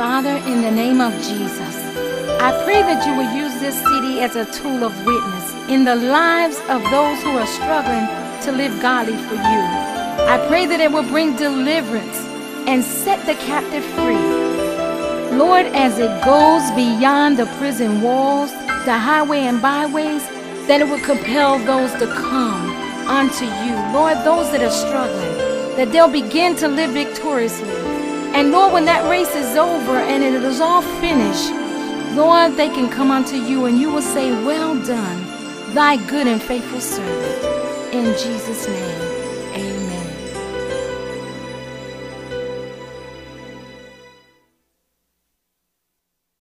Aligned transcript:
Father, 0.00 0.34
in 0.50 0.62
the 0.62 0.70
name 0.70 0.98
of 0.98 1.12
Jesus, 1.12 1.76
I 2.40 2.58
pray 2.64 2.80
that 2.80 3.06
you 3.06 3.14
will 3.14 3.36
use 3.36 3.52
this 3.60 3.76
city 3.76 4.20
as 4.22 4.34
a 4.34 4.50
tool 4.50 4.82
of 4.82 4.96
witness 5.04 5.52
in 5.68 5.84
the 5.84 5.94
lives 5.94 6.56
of 6.70 6.80
those 6.88 7.20
who 7.20 7.36
are 7.36 7.46
struggling 7.46 8.08
to 8.44 8.50
live 8.50 8.80
godly 8.80 9.12
for 9.28 9.34
you. 9.34 9.62
I 10.24 10.42
pray 10.48 10.64
that 10.64 10.80
it 10.80 10.90
will 10.90 11.02
bring 11.02 11.36
deliverance 11.36 12.16
and 12.66 12.82
set 12.82 13.26
the 13.26 13.34
captive 13.44 13.84
free. 13.92 15.36
Lord, 15.36 15.66
as 15.66 15.98
it 15.98 16.24
goes 16.24 16.64
beyond 16.70 17.36
the 17.36 17.44
prison 17.58 18.00
walls, 18.00 18.52
the 18.86 18.96
highway 18.96 19.40
and 19.40 19.60
byways, 19.60 20.26
that 20.66 20.80
it 20.80 20.88
will 20.88 21.04
compel 21.04 21.58
those 21.58 21.92
to 22.00 22.06
come 22.06 22.70
unto 23.06 23.44
you. 23.44 23.76
Lord, 23.92 24.16
those 24.24 24.50
that 24.52 24.62
are 24.62 24.70
struggling, 24.70 25.76
that 25.76 25.92
they'll 25.92 26.08
begin 26.08 26.56
to 26.56 26.68
live 26.68 26.92
victoriously. 26.92 27.89
And 28.32 28.52
Lord, 28.52 28.72
when 28.72 28.84
that 28.86 29.08
race 29.10 29.34
is 29.34 29.56
over 29.56 29.96
and 29.96 30.22
it 30.22 30.34
is 30.34 30.60
all 30.60 30.82
finished, 31.00 31.50
Lord, 32.16 32.56
they 32.56 32.68
can 32.68 32.88
come 32.88 33.10
unto 33.10 33.36
you 33.36 33.66
and 33.66 33.78
you 33.78 33.90
will 33.90 34.02
say, 34.02 34.30
Well 34.44 34.74
done, 34.84 35.74
thy 35.74 35.96
good 36.08 36.26
and 36.26 36.40
faithful 36.40 36.80
servant. 36.80 37.94
In 37.94 38.04
Jesus' 38.16 38.68
name, 38.68 39.00
amen. 39.54 40.06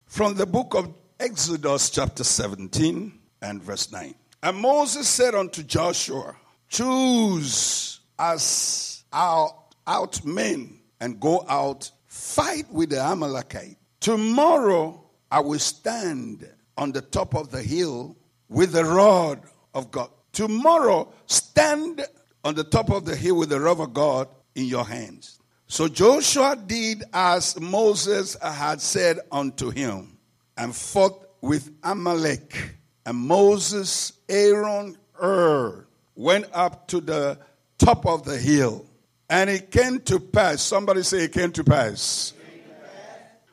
From 0.06 0.36
the 0.36 0.46
book 0.46 0.76
of 0.76 0.94
Exodus, 1.20 1.90
chapter 1.90 2.24
17 2.24 3.18
and 3.42 3.64
verse 3.64 3.92
9. 3.92 4.14
And 4.44 4.58
Moses 4.58 5.08
said 5.08 5.36
unto 5.36 5.64
Joshua, 5.64 6.36
Choose 6.70 8.02
us 8.20 9.04
out, 9.12 9.74
out 9.88 10.24
men 10.26 10.77
and 11.00 11.20
go 11.20 11.46
out, 11.48 11.92
fight 12.08 12.66
with 12.72 12.90
the 12.90 13.00
Amalekite. 13.00 13.78
Tomorrow 14.00 15.04
I 15.32 15.40
will 15.40 15.60
stand 15.60 16.48
on 16.78 16.92
the 16.92 17.02
top 17.02 17.36
of 17.36 17.50
the 17.52 17.62
hill 17.62 18.16
with 18.50 18.72
the 18.72 18.86
rod 18.86 19.42
of 19.74 19.92
God. 19.92 20.10
Tomorrow, 20.32 21.12
stand 21.26 22.06
on 22.44 22.56
the 22.56 22.64
top 22.64 22.92
of 22.92 23.06
the 23.06 23.16
hill 23.16 23.38
with 23.38 23.50
the 23.50 23.60
rod 23.60 23.80
of 23.80 23.94
God 23.94 24.28
in 24.56 24.66
your 24.66 24.86
hands. 24.86 25.40
So 25.68 25.88
Joshua 25.88 26.56
did 26.56 27.04
as 27.12 27.60
Moses 27.60 28.38
had 28.42 28.80
said 28.80 29.20
unto 29.32 29.70
him 29.70 30.18
and 30.56 30.76
fought 30.76 31.28
with 31.42 31.72
Amalek. 31.84 32.76
And 33.06 33.18
Moses, 33.18 34.14
Aaron, 34.30 34.98
Hur 35.14 35.88
went 36.16 36.46
up 36.54 36.88
to 36.90 37.02
the 37.02 37.40
top 37.78 38.06
of 38.06 38.24
the 38.24 38.38
hill. 38.38 38.86
And 39.30 39.50
it 39.50 39.72
came 39.72 40.00
to 40.02 40.20
pass, 40.20 40.62
somebody 40.62 41.04
say 41.04 41.26
it 41.26 41.34
came 41.34 41.52
to 41.54 41.64
pass. 41.64 42.34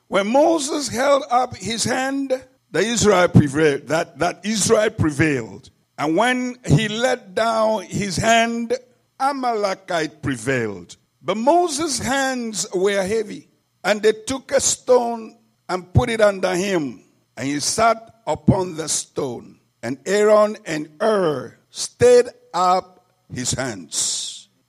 When 0.09 0.29
Moses 0.29 0.89
held 0.89 1.25
up 1.31 1.57
his 1.57 1.85
hand, 1.85 2.33
the 2.71 2.81
Israel 2.81 3.29
prevailed. 3.29 3.89
That, 3.89 4.19
that 4.19 4.45
Israel 4.45 4.91
prevailed. 4.91 5.71
And 5.99 6.17
when 6.17 6.57
he 6.67 6.89
let 6.89 7.35
down 7.35 7.83
his 7.85 8.17
hand, 8.17 8.77
Amalekite 9.19 10.23
prevailed. 10.23 10.97
But 11.23 11.37
Moses' 11.37 11.99
hands 11.99 12.67
were 12.75 13.03
heavy, 13.03 13.49
and 13.83 14.03
they 14.03 14.13
took 14.13 14.53
a 14.53 14.61
stone 14.61 15.39
and 15.69 15.93
put 15.95 16.11
it 16.11 16.21
under 16.21 16.55
him, 16.55 17.01
and 17.37 17.49
he 17.49 17.61
sat 17.61 18.21
upon 18.27 18.77
the 18.77 18.89
stone. 18.89 19.59
And 19.83 19.99
Aaron 20.07 20.57
and 20.67 20.89
Hur 21.01 21.57
stayed 21.71 22.27
up 22.53 23.07
his 23.33 23.53
hands, 23.53 24.24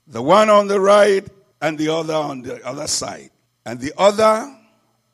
the 0.08 0.22
one 0.22 0.50
on 0.50 0.68
the 0.68 0.80
right 0.80 1.28
and 1.62 1.78
the 1.78 1.90
other 1.90 2.14
on 2.14 2.42
the 2.42 2.66
other 2.66 2.88
side, 2.88 3.32
and 3.66 3.80
the 3.80 3.94
other 3.98 4.56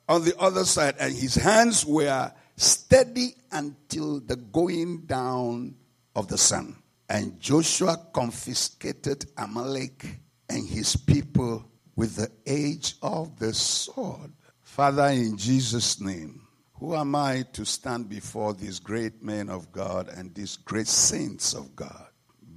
on 0.09 0.25
the 0.25 0.38
other 0.39 0.66
side, 0.66 0.95
and 1.00 1.14
his 1.14 1.36
hands 1.36 1.86
were 1.86 2.31
steady 2.58 3.36
until 3.52 4.19
the 4.19 4.36
going 4.36 5.02
down 5.06 5.75
of 6.16 6.28
the 6.28 6.38
sun. 6.38 6.75
And 7.09 7.40
Joshua 7.40 7.97
confiscated 8.13 9.25
Amalek 9.38 10.06
and 10.50 10.68
his 10.68 10.96
people 10.96 11.66
with 11.96 12.16
the 12.16 12.31
edge 12.46 12.96
of 13.02 13.38
the 13.40 13.53
sword. 13.53 14.31
Father, 14.62 15.08
in 15.08 15.38
Jesus' 15.38 16.00
name, 16.00 16.47
who 16.75 16.96
am 16.96 17.16
I 17.16 17.44
to 17.53 17.66
stand 17.66 18.09
before 18.09 18.53
these 18.53 18.79
great 18.79 19.22
men 19.22 19.50
of 19.50 19.72
God 19.72 20.09
and 20.09 20.34
these 20.34 20.58
great 20.58 20.88
saints 20.88 21.53
of 21.53 21.75
God? 21.75 22.08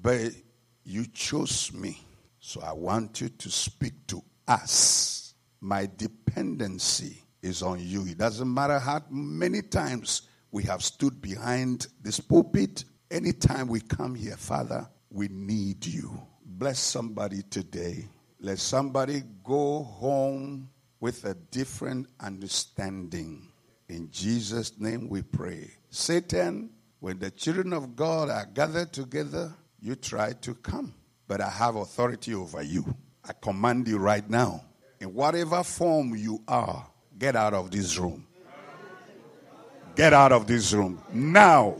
But 0.00 0.32
you 0.84 1.06
chose 1.06 1.72
me, 1.72 2.03
so 2.46 2.60
I 2.60 2.74
want 2.74 3.22
you 3.22 3.30
to 3.30 3.50
speak 3.50 4.06
to 4.08 4.22
us. 4.46 5.32
My 5.62 5.88
dependency 5.96 7.22
is 7.40 7.62
on 7.62 7.80
you. 7.80 8.04
It 8.04 8.18
doesn't 8.18 8.52
matter 8.52 8.78
how 8.78 9.00
many 9.08 9.62
times 9.62 10.28
we 10.50 10.62
have 10.64 10.82
stood 10.82 11.22
behind 11.22 11.86
this 12.02 12.20
pulpit. 12.20 12.84
Anytime 13.10 13.68
we 13.68 13.80
come 13.80 14.14
here, 14.14 14.36
Father, 14.36 14.86
we 15.08 15.28
need 15.28 15.86
you. 15.86 16.20
Bless 16.44 16.80
somebody 16.80 17.44
today. 17.48 18.04
Let 18.40 18.58
somebody 18.58 19.22
go 19.42 19.82
home 19.82 20.68
with 21.00 21.24
a 21.24 21.32
different 21.50 22.08
understanding. 22.20 23.48
In 23.88 24.10
Jesus' 24.10 24.78
name 24.78 25.08
we 25.08 25.22
pray. 25.22 25.70
Satan, 25.88 26.68
when 27.00 27.18
the 27.20 27.30
children 27.30 27.72
of 27.72 27.96
God 27.96 28.28
are 28.28 28.44
gathered 28.44 28.92
together, 28.92 29.54
you 29.80 29.94
try 29.96 30.34
to 30.42 30.54
come. 30.56 30.92
But 31.26 31.40
I 31.40 31.48
have 31.48 31.76
authority 31.76 32.34
over 32.34 32.62
you. 32.62 32.84
I 33.24 33.32
command 33.32 33.88
you 33.88 33.98
right 33.98 34.28
now. 34.28 34.64
In 35.00 35.14
whatever 35.14 35.62
form 35.62 36.14
you 36.14 36.42
are, 36.46 36.86
get 37.18 37.36
out 37.36 37.54
of 37.54 37.70
this 37.70 37.98
room. 37.98 38.26
Get 39.96 40.12
out 40.12 40.32
of 40.32 40.46
this 40.46 40.72
room. 40.72 41.02
Now. 41.12 41.76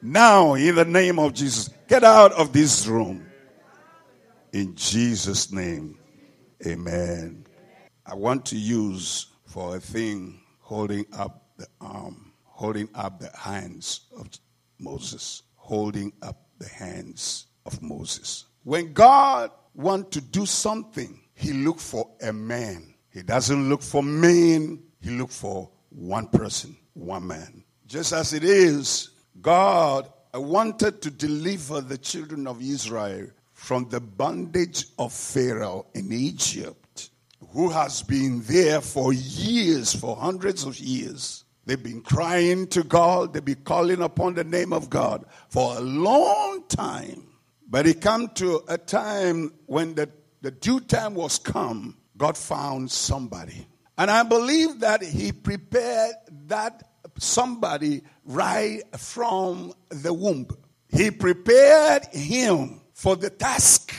Now, 0.00 0.54
in 0.54 0.74
the 0.74 0.84
name 0.84 1.18
of 1.18 1.32
Jesus, 1.32 1.70
get 1.88 2.04
out 2.04 2.32
of 2.32 2.52
this 2.52 2.86
room. 2.86 3.26
In 4.52 4.74
Jesus' 4.74 5.52
name, 5.52 5.98
amen. 6.66 7.46
I 8.04 8.14
want 8.14 8.44
to 8.46 8.56
use 8.56 9.28
for 9.46 9.76
a 9.76 9.80
thing 9.80 10.40
holding 10.58 11.06
up 11.12 11.46
the 11.56 11.66
arm, 11.80 12.32
holding 12.44 12.88
up 12.94 13.20
the 13.20 13.30
hands 13.36 14.00
of 14.16 14.28
Moses, 14.78 15.42
holding 15.54 16.12
up 16.20 16.48
the 16.58 16.68
hands 16.68 17.46
of 17.66 17.82
Moses. 17.82 18.46
When 18.64 18.92
God 18.92 19.50
wants 19.74 20.10
to 20.10 20.20
do 20.20 20.46
something, 20.46 21.20
he 21.34 21.52
look 21.52 21.80
for 21.80 22.08
a 22.20 22.32
man. 22.32 22.94
He 23.10 23.22
doesn't 23.22 23.68
look 23.68 23.82
for 23.82 24.02
men, 24.02 24.82
he 25.00 25.10
look 25.10 25.30
for 25.30 25.70
one 25.90 26.28
person, 26.28 26.76
one 26.94 27.26
man. 27.26 27.64
Just 27.86 28.12
as 28.12 28.32
it 28.32 28.44
is, 28.44 29.10
God 29.40 30.10
wanted 30.32 31.02
to 31.02 31.10
deliver 31.10 31.80
the 31.80 31.98
children 31.98 32.46
of 32.46 32.62
Israel 32.62 33.28
from 33.52 33.88
the 33.90 34.00
bondage 34.00 34.86
of 34.98 35.12
Pharaoh 35.12 35.86
in 35.94 36.12
Egypt, 36.12 37.10
who 37.50 37.68
has 37.70 38.02
been 38.02 38.42
there 38.44 38.80
for 38.80 39.12
years, 39.12 39.94
for 39.94 40.16
hundreds 40.16 40.64
of 40.64 40.78
years. 40.78 41.44
They've 41.64 41.82
been 41.82 42.00
crying 42.00 42.66
to 42.68 42.82
God, 42.82 43.34
they've 43.34 43.44
been 43.44 43.62
calling 43.62 44.02
upon 44.02 44.34
the 44.34 44.44
name 44.44 44.72
of 44.72 44.90
God 44.90 45.24
for 45.48 45.76
a 45.76 45.80
long 45.80 46.64
time. 46.68 47.24
But 47.72 47.86
it 47.86 48.02
came 48.02 48.28
to 48.34 48.62
a 48.68 48.76
time 48.76 49.54
when 49.64 49.94
the, 49.94 50.10
the 50.42 50.50
due 50.50 50.78
time 50.80 51.14
was 51.14 51.38
come, 51.38 51.96
God 52.18 52.36
found 52.36 52.90
somebody. 52.90 53.66
And 53.96 54.10
I 54.10 54.24
believe 54.24 54.80
that 54.80 55.02
He 55.02 55.32
prepared 55.32 56.14
that 56.48 56.82
somebody 57.18 58.02
right 58.26 58.82
from 58.98 59.72
the 59.88 60.12
womb. 60.12 60.48
He 60.88 61.10
prepared 61.10 62.04
him 62.12 62.82
for 62.92 63.16
the 63.16 63.30
task 63.30 63.94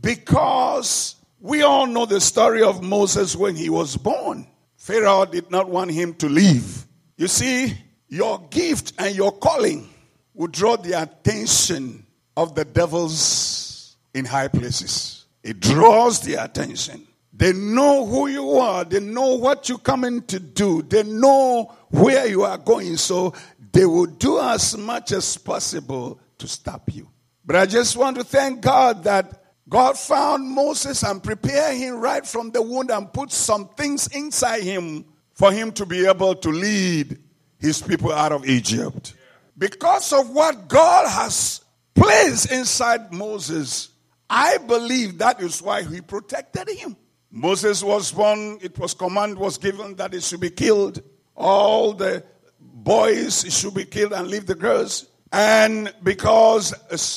because 0.00 1.16
we 1.38 1.60
all 1.60 1.86
know 1.86 2.06
the 2.06 2.22
story 2.22 2.62
of 2.62 2.82
Moses 2.82 3.36
when 3.36 3.56
he 3.56 3.68
was 3.68 3.98
born. 3.98 4.46
Pharaoh 4.76 5.26
did 5.26 5.50
not 5.50 5.68
want 5.68 5.90
him 5.90 6.14
to 6.14 6.30
leave. 6.30 6.86
You 7.18 7.28
see, 7.28 7.76
your 8.08 8.40
gift 8.48 8.94
and 8.98 9.14
your 9.14 9.32
calling 9.32 9.86
will 10.32 10.46
draw 10.46 10.76
the 10.76 11.02
attention 11.02 12.06
of 12.38 12.54
the 12.54 12.64
devils 12.64 13.96
in 14.14 14.24
high 14.24 14.46
places. 14.46 15.26
It 15.42 15.58
draws 15.58 16.20
their 16.20 16.44
attention. 16.44 17.04
They 17.32 17.52
know 17.52 18.06
who 18.06 18.28
you 18.28 18.52
are. 18.52 18.84
They 18.84 19.00
know 19.00 19.34
what 19.34 19.68
you're 19.68 19.78
coming 19.78 20.22
to 20.22 20.38
do. 20.38 20.82
They 20.82 21.02
know 21.02 21.74
where 21.88 22.28
you 22.28 22.44
are 22.44 22.56
going. 22.56 22.96
So 22.96 23.34
they 23.72 23.84
will 23.86 24.06
do 24.06 24.38
as 24.38 24.78
much 24.78 25.10
as 25.10 25.36
possible 25.36 26.20
to 26.38 26.46
stop 26.46 26.94
you. 26.94 27.08
But 27.44 27.56
I 27.56 27.66
just 27.66 27.96
want 27.96 28.16
to 28.18 28.24
thank 28.24 28.60
God 28.60 29.02
that 29.02 29.42
God 29.68 29.98
found 29.98 30.48
Moses 30.48 31.02
and 31.02 31.20
prepared 31.20 31.76
him 31.76 31.96
right 31.96 32.24
from 32.24 32.52
the 32.52 32.62
womb 32.62 32.88
and 32.90 33.12
put 33.12 33.32
some 33.32 33.66
things 33.70 34.06
inside 34.14 34.62
him 34.62 35.06
for 35.34 35.50
him 35.50 35.72
to 35.72 35.84
be 35.84 36.06
able 36.06 36.36
to 36.36 36.50
lead 36.50 37.18
his 37.58 37.82
people 37.82 38.12
out 38.12 38.30
of 38.30 38.46
Egypt. 38.48 39.14
Because 39.58 40.12
of 40.12 40.30
what 40.30 40.68
God 40.68 41.08
has 41.08 41.62
placed 41.98 42.52
inside 42.52 43.12
Moses, 43.12 43.90
I 44.30 44.58
believe 44.58 45.18
that 45.18 45.40
is 45.40 45.62
why 45.62 45.82
he 45.82 46.00
protected 46.00 46.68
him. 46.68 46.96
Moses 47.30 47.82
was 47.82 48.12
born, 48.12 48.58
it 48.62 48.78
was 48.78 48.94
command 48.94 49.38
was 49.38 49.58
given 49.58 49.94
that 49.96 50.12
he 50.12 50.20
should 50.20 50.40
be 50.40 50.50
killed. 50.50 51.02
All 51.36 51.92
the 51.92 52.24
boys 52.60 53.44
should 53.54 53.74
be 53.74 53.84
killed 53.84 54.12
and 54.12 54.28
leave 54.28 54.46
the 54.46 54.54
girls. 54.54 55.06
And 55.30 55.92
because 56.02 56.72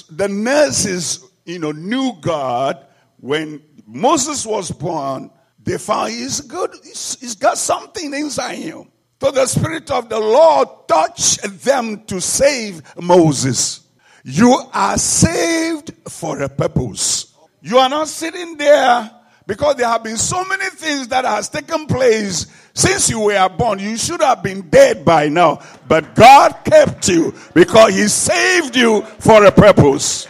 the 0.10 0.28
nurses, 0.28 1.26
you 1.46 1.60
know, 1.60 1.72
knew 1.72 2.14
God, 2.20 2.86
when 3.18 3.62
Moses 3.86 4.46
was 4.46 4.72
born, 4.72 5.32
they 5.64 5.78
found 5.78 6.12
he's 6.12 6.42
good, 6.42 6.72
he's, 6.84 7.18
he's 7.20 7.36
got 7.36 7.58
something 7.58 8.14
inside 8.14 8.56
him. 8.56 8.92
So 9.22 9.32
the 9.32 9.46
Spirit 9.46 9.92
of 9.92 10.10
the 10.10 10.20
Lord 10.20 10.68
touched 10.88 11.44
them 11.64 12.04
to 12.06 12.20
save 12.20 12.82
Moses. 13.00 13.82
You 14.24 14.62
are 14.74 14.98
saved 14.98 15.94
for 16.08 16.42
a 16.42 16.50
purpose. 16.50 17.34
You 17.62 17.78
are 17.78 17.90
not 17.90 18.08
sitting 18.08 18.58
there 18.58 19.12
because 19.48 19.76
there 19.76 19.88
have 19.88 20.04
been 20.04 20.18
so 20.18 20.44
many 20.46 20.70
things 20.70 21.08
that 21.10 21.26
has 21.26 21.50
taken 21.50 21.88
place 21.88 22.46
since 22.74 23.10
you 23.10 23.20
were 23.20 23.50
born. 23.50 23.80
You 23.80 23.98
should 23.98 24.22
have 24.22 24.44
been 24.44 24.70
dead 24.70 25.04
by 25.04 25.30
now. 25.30 25.62
But 25.88 26.16
God 26.16 26.56
kept 26.64 27.08
you 27.08 27.34
because 27.54 27.96
He 27.96 28.08
saved 28.08 28.76
you 28.76 29.02
for 29.02 29.44
a 29.46 29.52
purpose. 29.52 30.28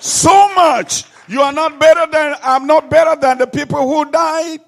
So 0.00 0.54
much. 0.54 1.04
You 1.26 1.40
are 1.40 1.52
not 1.52 1.80
better 1.80 2.06
than, 2.10 2.36
I'm 2.42 2.66
not 2.66 2.90
better 2.90 3.18
than 3.18 3.38
the 3.38 3.46
people 3.46 3.80
who 3.80 4.10
died. 4.10 4.60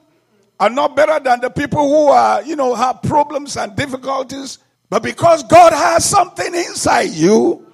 I'm 0.59 0.75
not 0.75 0.97
better 0.97 1.21
than 1.23 1.41
the 1.41 1.51
people 1.51 1.87
who 1.87 2.09
are, 2.09 2.43
you 2.43 2.57
know, 2.57 2.75
have 2.75 3.03
problems 3.03 3.59
and 3.59 3.77
difficulties. 3.77 4.59
But 4.89 5.03
because 5.03 5.43
God 5.45 5.73
has 5.73 6.05
something 6.05 6.55
inside 6.55 7.11
you, 7.11 7.67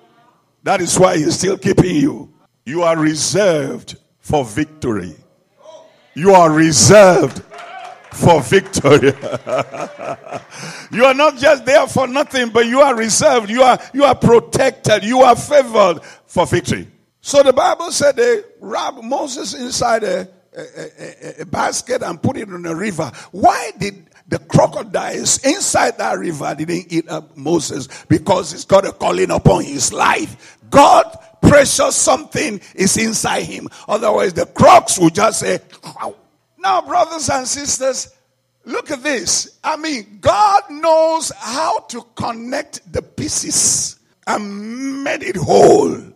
that 0.63 0.81
is 0.81 0.99
why 0.99 1.17
He's 1.19 1.39
still 1.39 1.59
keeping 1.59 1.97
you. 1.97 2.33
You 2.65 2.83
are 2.83 2.97
reserved 2.97 3.97
for 4.21 4.45
victory. 4.45 5.15
You 6.15 6.33
are 6.33 6.51
reserved 6.51 7.43
for 8.13 8.41
victory. 8.43 9.09
you 10.93 11.05
are 11.05 11.15
not 11.15 11.37
just 11.39 11.65
there 11.65 11.87
for 11.87 12.07
nothing, 12.07 12.51
but 12.51 12.67
you 12.67 12.81
are 12.81 12.95
reserved. 12.95 13.51
You 13.51 13.63
are, 13.63 13.79
you 13.93 14.05
are 14.05 14.15
protected. 14.15 15.05
You 15.05 15.21
are 15.23 15.37
favored 15.37 16.01
for 16.27 16.47
victory. 16.47 16.89
So 17.21 17.43
the 17.43 17.53
Bible 17.53 17.91
said 17.93 18.17
they 18.17 18.43
wrapped 18.61 19.03
Moses 19.03 19.55
inside 19.55 20.05
a, 20.05 20.29
a, 20.57 20.61
a, 20.61 21.43
a 21.43 21.47
basket 21.47 22.03
and 22.03 22.23
put 22.23 22.37
it 22.37 22.49
in 22.49 22.67
a 22.67 22.75
river. 22.75 23.11
Why 23.31 23.73
did 23.79 24.09
the 24.29 24.39
crocodiles 24.39 25.45
inside 25.45 25.99
that 25.99 26.19
river 26.19 26.55
didn't 26.55 26.93
eat 26.93 27.09
up 27.09 27.37
Moses? 27.37 27.89
Because 28.09 28.53
he's 28.53 28.65
got 28.65 28.87
a 28.87 28.93
calling 28.93 29.31
upon 29.31 29.65
his 29.65 29.93
life. 29.93 30.59
God 30.71 31.17
precious 31.43 31.97
something 31.97 32.61
is 32.75 32.97
inside 32.97 33.43
him. 33.43 33.69
Otherwise, 33.89 34.33
the 34.33 34.47
crocs 34.47 34.99
will 34.99 35.11
just 35.11 35.41
say, 35.41 35.61
Ow. 35.85 36.17
Now, 36.59 36.81
brothers 36.81 37.29
and 37.29 37.47
sisters, 37.47 38.15
look 38.65 38.91
at 38.91 39.03
this. 39.03 39.59
I 39.65 39.77
mean, 39.77 40.19
God 40.21 40.63
knows 40.71 41.33
how 41.37 41.81
to 41.81 42.07
connect 42.15 42.91
the 42.93 43.03
pieces 43.03 43.99
and 44.27 45.03
made 45.03 45.23
it 45.23 45.37
whole. 45.37 46.12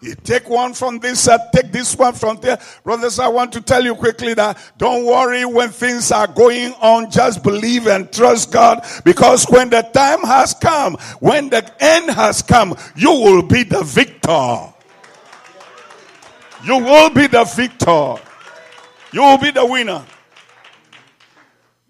You 0.00 0.14
take 0.14 0.48
one 0.48 0.74
from 0.74 1.00
this 1.00 1.20
side, 1.20 1.40
take 1.52 1.72
this 1.72 1.96
one 1.96 2.14
from 2.14 2.36
there. 2.36 2.58
Brothers, 2.84 3.18
I 3.18 3.26
want 3.28 3.52
to 3.54 3.60
tell 3.60 3.82
you 3.82 3.96
quickly 3.96 4.32
that 4.34 4.56
don't 4.78 5.04
worry 5.04 5.44
when 5.44 5.70
things 5.70 6.12
are 6.12 6.28
going 6.28 6.72
on. 6.74 7.10
Just 7.10 7.42
believe 7.42 7.88
and 7.88 8.12
trust 8.12 8.52
God 8.52 8.86
because 9.04 9.44
when 9.46 9.70
the 9.70 9.82
time 9.82 10.20
has 10.20 10.54
come, 10.54 10.96
when 11.18 11.48
the 11.50 11.68
end 11.82 12.10
has 12.10 12.42
come, 12.42 12.76
you 12.94 13.10
will 13.10 13.42
be 13.42 13.64
the 13.64 13.82
victor. 13.82 14.72
You 16.64 16.78
will 16.78 17.10
be 17.10 17.26
the 17.26 17.44
victor. 17.44 18.16
You 19.12 19.22
will 19.22 19.38
be 19.38 19.50
the 19.50 19.66
winner. 19.66 20.04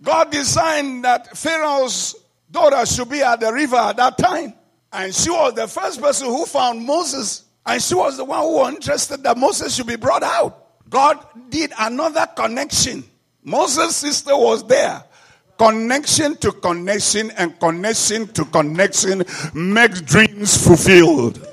God 0.02 0.30
designed 0.30 1.04
that 1.04 1.36
Pharaoh's 1.36 2.14
daughter 2.50 2.86
should 2.86 3.10
be 3.10 3.20
at 3.20 3.40
the 3.40 3.52
river 3.52 3.76
at 3.76 3.96
that 3.98 4.16
time. 4.16 4.54
And 4.90 5.14
she 5.14 5.28
was 5.28 5.52
the 5.54 5.68
first 5.68 6.00
person 6.00 6.28
who 6.28 6.46
found 6.46 6.86
Moses. 6.86 7.44
And 7.66 7.82
she 7.82 7.94
was 7.94 8.16
the 8.16 8.24
one 8.24 8.40
who 8.40 8.54
was 8.54 8.74
interested 8.74 9.22
that 9.24 9.36
Moses 9.36 9.74
should 9.74 9.86
be 9.86 9.96
brought 9.96 10.22
out. 10.22 10.88
God 10.88 11.24
did 11.50 11.72
another 11.78 12.26
connection. 12.34 13.04
Moses' 13.44 13.96
sister 13.96 14.36
was 14.36 14.66
there. 14.66 15.04
Connection 15.58 16.36
to 16.36 16.52
connection 16.52 17.30
and 17.32 17.58
connection 17.58 18.28
to 18.28 18.44
connection 18.44 19.24
makes 19.52 20.00
dreams 20.02 20.64
fulfilled. 20.64 21.44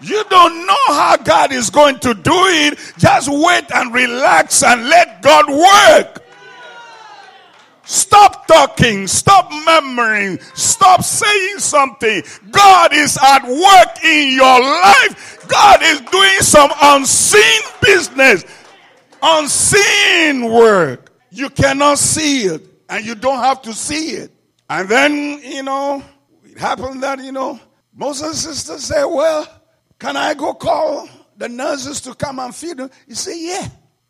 You 0.00 0.24
don't 0.30 0.66
know 0.66 0.86
how 0.88 1.16
God 1.16 1.52
is 1.52 1.70
going 1.70 1.98
to 2.00 2.14
do 2.14 2.32
it. 2.32 2.78
Just 2.98 3.28
wait 3.28 3.64
and 3.74 3.92
relax 3.92 4.62
and 4.62 4.88
let 4.88 5.22
God 5.22 5.46
work. 5.48 6.17
Stop 7.88 8.46
talking. 8.46 9.06
Stop 9.06 9.50
murmuring. 9.64 10.38
Stop 10.52 11.02
saying 11.02 11.58
something. 11.58 12.22
God 12.50 12.92
is 12.92 13.16
at 13.16 13.44
work 13.44 14.04
in 14.04 14.36
your 14.36 14.60
life. 14.60 15.46
God 15.48 15.82
is 15.82 16.02
doing 16.02 16.38
some 16.40 16.70
unseen 16.82 17.62
business, 17.80 18.44
unseen 19.22 20.52
work. 20.52 21.14
You 21.30 21.48
cannot 21.48 21.96
see 21.96 22.42
it, 22.42 22.62
and 22.90 23.06
you 23.06 23.14
don't 23.14 23.38
have 23.38 23.62
to 23.62 23.72
see 23.72 24.10
it. 24.10 24.32
And 24.68 24.86
then, 24.86 25.40
you 25.42 25.62
know, 25.62 26.04
it 26.44 26.58
happened 26.58 27.02
that, 27.02 27.20
you 27.24 27.32
know, 27.32 27.58
Moses' 27.94 28.42
sister 28.42 28.76
said, 28.76 29.06
Well, 29.06 29.48
can 29.98 30.14
I 30.14 30.34
go 30.34 30.52
call 30.52 31.08
the 31.38 31.48
nurses 31.48 32.02
to 32.02 32.14
come 32.14 32.38
and 32.38 32.54
feed 32.54 32.80
him? 32.80 32.90
He 33.06 33.14
said, 33.14 33.36
Yeah. 33.38 33.66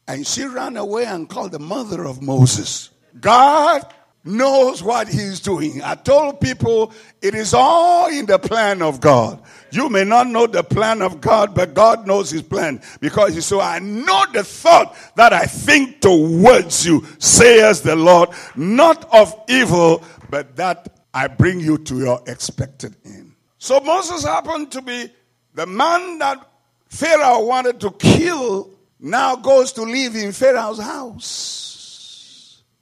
And 0.08 0.26
she 0.26 0.46
ran 0.46 0.76
away 0.76 1.04
and 1.04 1.28
called 1.28 1.52
the 1.52 1.60
mother 1.60 2.04
of 2.04 2.20
Moses. 2.20 2.90
God 3.20 3.86
knows 4.24 4.82
what 4.82 5.08
he's 5.08 5.40
doing. 5.40 5.80
I 5.82 5.94
told 5.94 6.40
people 6.40 6.92
it 7.22 7.34
is 7.34 7.54
all 7.54 8.08
in 8.08 8.26
the 8.26 8.38
plan 8.38 8.82
of 8.82 9.00
God. 9.00 9.42
You 9.70 9.88
may 9.88 10.04
not 10.04 10.26
know 10.28 10.46
the 10.46 10.62
plan 10.62 11.02
of 11.02 11.20
God, 11.20 11.54
but 11.54 11.74
God 11.74 12.06
knows 12.06 12.30
his 12.30 12.42
plan 12.42 12.80
because 13.00 13.34
he 13.34 13.40
said, 13.40 13.60
I 13.60 13.78
know 13.78 14.24
the 14.32 14.44
thought 14.44 14.96
that 15.16 15.32
I 15.32 15.44
think 15.44 16.00
towards 16.00 16.86
you, 16.86 17.04
says 17.18 17.82
the 17.82 17.96
Lord, 17.96 18.30
not 18.56 19.12
of 19.12 19.34
evil, 19.48 20.02
but 20.30 20.56
that 20.56 21.00
I 21.12 21.28
bring 21.28 21.60
you 21.60 21.78
to 21.78 21.98
your 21.98 22.22
expected 22.26 22.96
end. 23.04 23.32
So 23.58 23.80
Moses 23.80 24.24
happened 24.24 24.72
to 24.72 24.82
be 24.82 25.10
the 25.54 25.66
man 25.66 26.18
that 26.18 26.48
Pharaoh 26.88 27.44
wanted 27.44 27.80
to 27.80 27.90
kill 27.92 28.70
now 29.00 29.36
goes 29.36 29.72
to 29.72 29.82
live 29.82 30.16
in 30.16 30.32
Pharaoh's 30.32 30.80
house. 30.80 31.77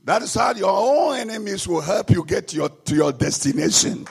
That 0.06 0.22
is 0.22 0.34
how 0.34 0.54
your 0.54 0.70
own 0.70 1.16
enemies 1.16 1.66
will 1.66 1.80
help 1.80 2.10
you 2.10 2.24
get 2.24 2.54
your, 2.54 2.68
to 2.68 2.94
your 2.94 3.10
destination. 3.10 4.06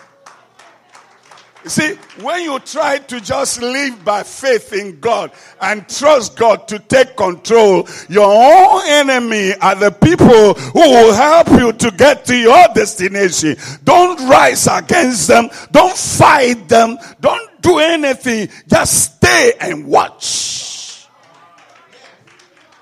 You 1.63 1.69
see, 1.69 1.95
when 2.19 2.43
you 2.43 2.59
try 2.59 2.97
to 2.97 3.21
just 3.21 3.61
live 3.61 4.03
by 4.03 4.23
faith 4.23 4.73
in 4.73 4.99
God 4.99 5.31
and 5.61 5.87
trust 5.87 6.35
God 6.35 6.67
to 6.67 6.79
take 6.79 7.15
control, 7.15 7.87
your 8.09 8.27
own 8.27 8.81
enemy 8.85 9.53
are 9.55 9.75
the 9.75 9.89
people 9.89 10.53
who 10.53 10.81
will 10.81 11.13
help 11.13 11.47
you 11.51 11.71
to 11.71 11.91
get 11.91 12.25
to 12.25 12.35
your 12.35 12.67
destination. 12.75 13.55
Don't 13.85 14.19
rise 14.29 14.67
against 14.67 15.29
them. 15.29 15.49
Don't 15.71 15.95
fight 15.95 16.67
them. 16.67 16.97
Don't 17.21 17.61
do 17.61 17.79
anything. 17.79 18.49
Just 18.67 19.15
stay 19.15 19.53
and 19.61 19.87
watch. 19.87 21.07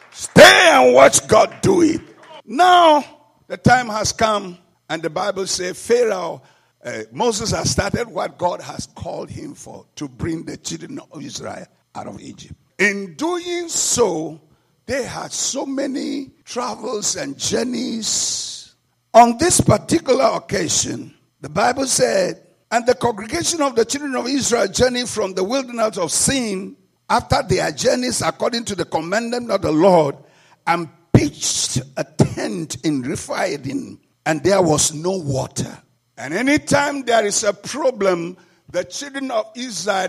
Stay 0.10 0.70
and 0.74 0.96
watch 0.96 1.28
God 1.28 1.56
do 1.62 1.84
it. 1.84 2.02
Now, 2.46 3.04
the 3.48 3.58
time 3.58 3.88
has 3.88 4.12
come, 4.12 4.58
and 4.90 5.02
the 5.02 5.10
Bible 5.10 5.48
says 5.48 5.86
Pharaoh 5.86 6.42
uh, 6.84 7.04
Moses 7.12 7.52
has 7.52 7.72
started 7.72 8.08
what 8.08 8.38
God 8.38 8.62
has 8.62 8.88
called 8.88 9.30
him 9.30 9.54
for 9.54 9.86
to 9.96 10.08
bring 10.10 10.44
the 10.44 10.58
children 10.58 11.00
of 11.12 11.24
Israel 11.24 11.66
out 11.96 12.08
of 12.08 12.20
Egypt. 12.22 12.56
In 12.78 13.14
doing 13.16 13.70
so, 13.70 14.42
they 14.86 15.04
had 15.04 15.32
so 15.32 15.66
many 15.66 16.32
travels 16.44 17.16
and 17.16 17.38
journeys. 17.38 18.76
On 19.14 19.38
this 19.38 19.62
particular 19.62 20.26
occasion, 20.34 21.14
the 21.40 21.50
Bible 21.50 21.86
said, 21.86 22.42
and 22.70 22.86
the 22.86 22.96
congregation 22.96 23.62
of 23.62 23.76
the 23.76 23.86
children 23.86 24.16
of 24.16 24.28
Israel 24.28 24.68
journeyed 24.68 25.08
from 25.08 25.34
the 25.34 25.44
wilderness 25.44 25.98
of 25.98 26.12
Sin 26.12 26.76
after 27.10 27.44
their 27.44 27.72
journeys 27.72 28.22
according 28.22 28.66
to 28.66 28.76
the 28.76 28.86
commandment 28.86 29.52
of 29.52 29.62
the 29.62 29.72
Lord 29.72 30.18
and 30.66 30.90
pitched 31.24 31.82
a 31.96 32.04
tent 32.04 32.78
in 32.84 33.02
Rephidim, 33.02 34.00
and 34.26 34.44
there 34.44 34.62
was 34.62 34.94
no 34.94 35.12
water. 35.12 35.78
And 36.18 36.34
anytime 36.34 37.04
there 37.04 37.26
is 37.26 37.44
a 37.44 37.54
problem, 37.54 38.36
the 38.70 38.84
children 38.84 39.32
of 39.32 39.46
Israel 39.56 40.08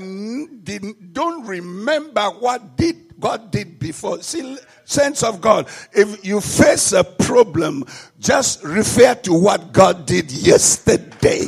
don't 1.13 1.47
remember 1.47 2.23
what 2.41 2.77
did 2.77 3.21
God 3.21 3.53
did 3.53 3.79
before. 3.79 4.23
See, 4.23 4.59
sense 4.85 5.23
of 5.23 5.41
God. 5.41 5.69
If 5.93 6.25
you 6.25 6.41
face 6.41 6.93
a 6.93 7.05
problem, 7.05 7.85
just 8.19 8.65
refer 8.65 9.15
to 9.15 9.35
what 9.35 9.73
God 9.73 10.07
did 10.07 10.33
yesterday. 10.33 11.47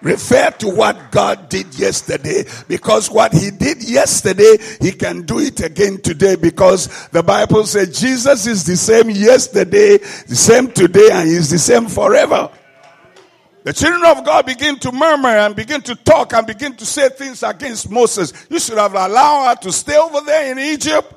Refer 0.00 0.50
to 0.58 0.68
what 0.68 1.10
God 1.10 1.48
did 1.48 1.76
yesterday 1.76 2.44
because 2.68 3.10
what 3.10 3.32
he 3.32 3.50
did 3.50 3.82
yesterday, 3.82 4.58
he 4.80 4.92
can 4.92 5.22
do 5.22 5.40
it 5.40 5.60
again 5.60 6.00
today 6.00 6.36
because 6.36 7.08
the 7.08 7.22
Bible 7.22 7.64
says 7.66 7.98
Jesus 7.98 8.46
is 8.46 8.64
the 8.64 8.76
same 8.76 9.10
yesterday, 9.10 9.98
the 9.98 10.36
same 10.36 10.70
today, 10.70 11.08
and 11.10 11.28
he's 11.28 11.50
the 11.50 11.58
same 11.58 11.86
forever. 11.86 12.48
The 13.64 13.72
children 13.72 14.02
of 14.06 14.24
God 14.24 14.46
begin 14.46 14.78
to 14.78 14.92
murmur 14.92 15.28
and 15.28 15.56
begin 15.56 15.82
to 15.82 15.96
talk 15.96 16.32
and 16.32 16.46
begin 16.46 16.74
to 16.76 16.86
say 16.86 17.08
things 17.08 17.42
against 17.42 17.90
Moses. 17.90 18.32
You 18.48 18.60
should 18.60 18.78
have 18.78 18.94
allowed 18.94 19.48
her 19.48 19.62
to 19.62 19.72
stay 19.72 19.96
over 19.96 20.20
there 20.20 20.52
in 20.52 20.58
Egypt. 20.58 21.12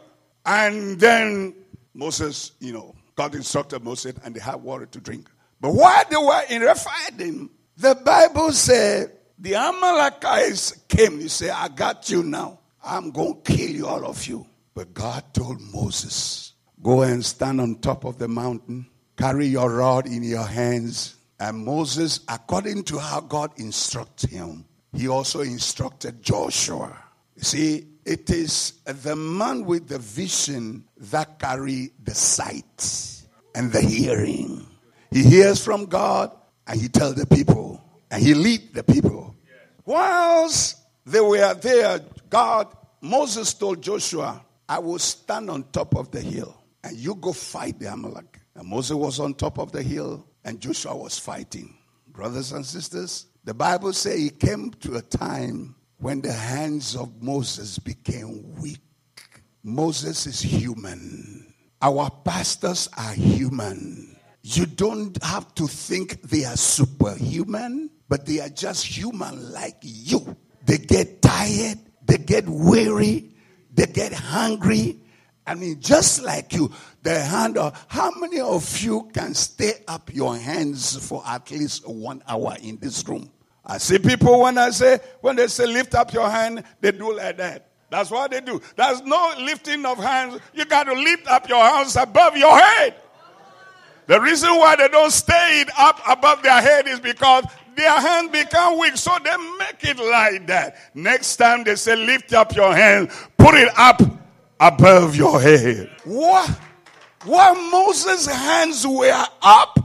And 0.46 1.00
then 1.00 1.54
Moses, 1.94 2.52
you 2.60 2.74
know, 2.74 2.96
God 3.16 3.36
instructed 3.36 3.84
Moses 3.84 4.16
and 4.24 4.36
they 4.36 4.40
had 4.40 4.56
water 4.56 4.88
to 4.88 5.00
drink. 5.00 5.30
But 5.62 5.76
while 5.76 6.04
they 6.10 6.18
were 6.18 6.42
in 6.50 6.64
Rephidim, 6.64 7.52
the 7.82 7.96
Bible 7.96 8.52
said 8.52 9.12
the 9.40 9.56
Amalekites 9.56 10.84
came. 10.88 11.20
He 11.20 11.28
said, 11.28 11.50
I 11.50 11.68
got 11.68 12.10
you 12.10 12.24
now. 12.24 12.60
I'm 12.84 13.12
going 13.12 13.42
to 13.42 13.52
kill 13.52 13.70
you, 13.70 13.88
all 13.88 14.06
of 14.06 14.26
you. 14.28 14.46
But 14.74 14.94
God 14.94 15.24
told 15.34 15.60
Moses, 15.62 16.54
Go 16.82 17.04
and 17.04 17.24
stand 17.24 17.62
on 17.62 17.76
top 17.76 18.06
of 18.06 18.18
the 18.18 18.28
mountain, 18.28 18.88
carry 19.16 19.46
your 19.46 19.72
rod 19.72 20.08
in 20.08 20.24
your 20.24 20.46
hands. 20.46 21.16
And 21.40 21.64
Moses, 21.64 22.22
according 22.28 22.84
to 22.86 22.98
how 22.98 23.22
God 23.22 23.52
instructed 23.58 24.32
him, 24.32 24.66
he 24.94 25.08
also 25.08 25.42
instructed 25.42 26.24
Joshua. 26.24 26.98
You 27.36 27.44
see, 27.44 27.88
it 28.06 28.30
is 28.30 28.74
the 28.86 29.16
man 29.16 29.66
with 29.66 29.88
the 29.88 30.00
vision 30.00 30.86
that 30.98 31.38
carry 31.40 31.92
the 32.04 32.16
sight 32.16 33.24
and 33.54 33.72
the 33.72 33.82
hearing. 33.82 34.66
He 35.12 35.24
hears 35.24 35.64
from 35.64 35.86
God 35.86 36.32
and 36.68 36.80
he 36.80 36.88
tells 36.88 37.16
the 37.16 37.26
people 37.26 37.84
and 38.10 38.22
he 38.22 38.34
lead 38.34 38.74
the 38.74 38.84
people. 38.84 39.36
Whilst 39.86 40.78
they 41.06 41.22
were 41.22 41.54
there, 41.56 42.02
God, 42.30 42.68
Moses 43.02 43.54
told 43.54 43.82
Joshua, 43.82 44.44
I 44.70 44.80
will 44.80 45.00
stand 45.00 45.50
on 45.50 45.64
top 45.72 45.96
of 45.96 46.12
the 46.12 46.22
hill 46.22 46.56
and 46.84 46.96
you 46.98 47.16
go 47.16 47.34
fight 47.34 47.80
the 47.80 47.92
Amalek. 47.92 48.40
And 48.56 48.68
Moses 48.68 48.96
was 48.96 49.20
on 49.20 49.34
top 49.34 49.60
of 49.60 49.72
the 49.72 49.82
hill 49.82 50.26
and 50.44 50.60
Joshua 50.60 50.96
was 50.96 51.18
fighting. 51.18 51.78
Brothers 52.08 52.52
and 52.52 52.66
sisters, 52.66 53.28
the 53.44 53.54
Bible 53.54 53.94
says 53.94 54.20
it 54.20 54.40
came 54.40 54.72
to 54.82 54.96
a 54.96 55.02
time 55.02 55.76
when 55.98 56.22
the 56.22 56.34
hands 56.34 56.96
of 56.96 57.22
Moses 57.22 57.80
became 57.80 58.56
weak. 58.60 58.80
Moses 59.64 60.28
is 60.28 60.42
human. 60.42 61.54
Our 61.82 62.10
pastors 62.10 62.90
are 62.98 63.14
human. 63.14 64.11
You 64.44 64.66
don't 64.66 65.22
have 65.24 65.54
to 65.56 65.68
think 65.68 66.22
they 66.24 66.46
are 66.46 66.58
superhuman, 66.58 67.92
but 68.10 68.26
they 68.26 68.40
are 68.40 68.50
just 68.50 68.86
human 68.86 69.52
like 69.52 69.78
you. 69.82 70.36
They 70.66 70.78
get 70.78 71.22
tired, 71.22 71.80
they 72.06 72.18
get 72.18 72.48
weary, 72.48 73.30
they 73.74 73.86
get 73.86 74.14
hungry. 74.14 75.00
I 75.46 75.56
mean, 75.56 75.80
just 75.80 76.24
like 76.24 76.54
you, 76.54 76.72
the 77.04 77.20
hand 77.20 77.58
of 77.58 77.86
how 77.88 78.12
many 78.12 78.40
of 78.40 78.80
you 78.80 79.10
can 79.14 79.34
stay 79.34 79.74
up 79.88 80.14
your 80.14 80.38
hands 80.38 81.08
for 81.08 81.24
at 81.26 81.50
least 81.52 81.88
one 81.88 82.24
hour 82.28 82.56
in 82.62 82.78
this 82.78 83.08
room? 83.08 83.30
I 83.66 83.78
see 83.78 84.00
people 84.00 84.42
when 84.42 84.58
I 84.58 84.72
say, 84.72 85.00
when 85.22 85.36
they 85.36 85.48
say 85.48 85.68
lift 85.68 85.94
up 85.94 86.14
your 86.14 86.30
hand, 86.30 86.64
they 86.80 86.92
do 86.92 87.16
like 87.16 87.38
that. 87.38 87.68
That's 87.90 88.10
what 88.10 88.32
they 88.32 88.42
do. 88.42 88.62
There's 88.76 89.02
no 89.02 89.34
lifting 89.40 89.86
of 89.86 89.98
hands. 89.98 90.40
You 90.54 90.66
got 90.66 90.86
to 90.86 90.94
lift 90.94 91.28
up 91.28 91.48
your 91.50 91.64
hands 91.64 91.96
above 91.96 92.38
your 92.38 92.58
head. 92.58 92.96
The 94.12 94.20
reason 94.20 94.50
why 94.58 94.76
they 94.76 94.90
don't 94.90 95.10
stay 95.10 95.62
it 95.62 95.70
up 95.80 96.02
above 96.06 96.44
their 96.44 96.60
head 96.60 96.86
is 96.86 97.00
because 97.00 97.46
their 97.78 97.98
hand 97.98 98.30
become 98.30 98.78
weak, 98.78 98.98
so 98.98 99.16
they 99.24 99.38
make 99.58 99.86
it 99.86 99.98
like 100.00 100.48
that. 100.48 100.76
Next 100.94 101.38
time 101.38 101.64
they 101.64 101.78
say, 101.78 101.96
lift 101.96 102.34
up 102.34 102.54
your 102.54 102.76
hand, 102.76 103.10
put 103.38 103.56
it 103.56 103.70
up 103.78 104.02
above 104.60 105.16
your 105.16 105.40
head. 105.40 105.90
What? 106.04 106.60
While 107.24 107.56
Moses' 107.72 108.26
hands 108.26 108.86
were 108.86 109.26
up, 109.42 109.80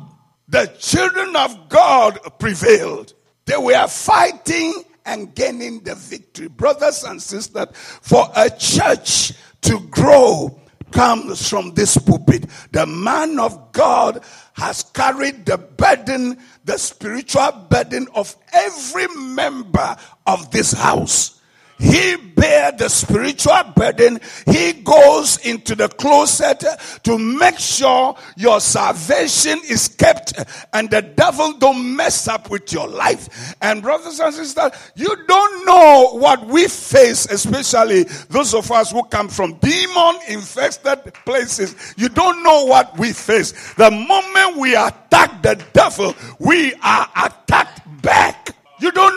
the 0.49 0.75
children 0.81 1.37
of 1.37 1.69
God 1.69 2.19
prevailed. 2.41 3.15
They 3.45 3.57
were 3.57 3.87
fighting 3.87 4.83
and 5.05 5.33
gaining 5.37 5.85
the 5.85 5.95
victory. 5.95 6.49
Brothers 6.49 7.05
and 7.05 7.23
sisters, 7.23 7.69
for 8.03 8.29
a 8.35 8.51
church 8.51 9.35
to 9.61 9.79
grow 9.83 10.61
comes 10.91 11.49
from 11.49 11.75
this 11.75 11.97
pulpit. 11.99 12.47
The 12.73 12.87
man 12.87 13.39
of 13.39 13.73
God 13.73 14.23
has 14.55 14.83
carried 14.83 15.47
the 15.47 15.59
burden, 15.59 16.39
the 16.65 16.79
spiritual 16.79 17.53
burden 17.69 18.09
of 18.15 18.35
every 18.53 19.09
member 19.17 19.97
of 20.27 20.51
this 20.51 20.73
house. 20.73 21.36
He 21.79 22.17
bear 22.17 22.73
the 22.73 22.89
spiritual 22.89 23.63
burden. 23.75 24.21
He 24.47 24.73
goes 24.73 25.39
into 25.39 25.75
the 25.75 25.89
closet 25.89 26.65
to 27.03 27.19
make 27.19 27.59
sure 27.59 28.17
your 28.37 28.61
salvation 28.61 29.59
is 29.69 29.89
kept 29.89 30.35
and 30.73 30.89
the 30.91 31.03
devil 31.03 31.53
don't 31.59 31.97
mess 31.97 32.29
up 32.29 32.51
with 32.51 32.73
your 32.73 32.89
life. 32.89 33.55
And 33.61 33.83
brothers 33.83 34.21
and 34.21 34.35
sisters, 34.35 34.73
you 34.95 35.15
don't 35.27 35.67
know 35.67 36.19
what 36.19 36.47
we 36.47 36.67
face, 36.69 37.27
especially 37.27 38.05
those 38.31 38.55
of 38.55 38.71
us 38.73 38.91
who 38.91 39.05
come 39.05 39.29
from 39.29 39.55
demon 39.59 40.17
infested 40.29 41.13
places. 41.25 41.95
You 41.97 42.09
don't 42.09 42.43
know 42.43 42.65
what 42.65 42.99
we 42.99 43.13
face. 43.13 43.75
The 43.75 43.91
moment 43.91 44.57
we 44.57 44.75
attack 44.75 45.43
the 45.43 45.63
devil, 45.73 46.15
we 46.39 46.75
are 46.83 47.09
attacked 47.17 47.81
back. 48.03 48.56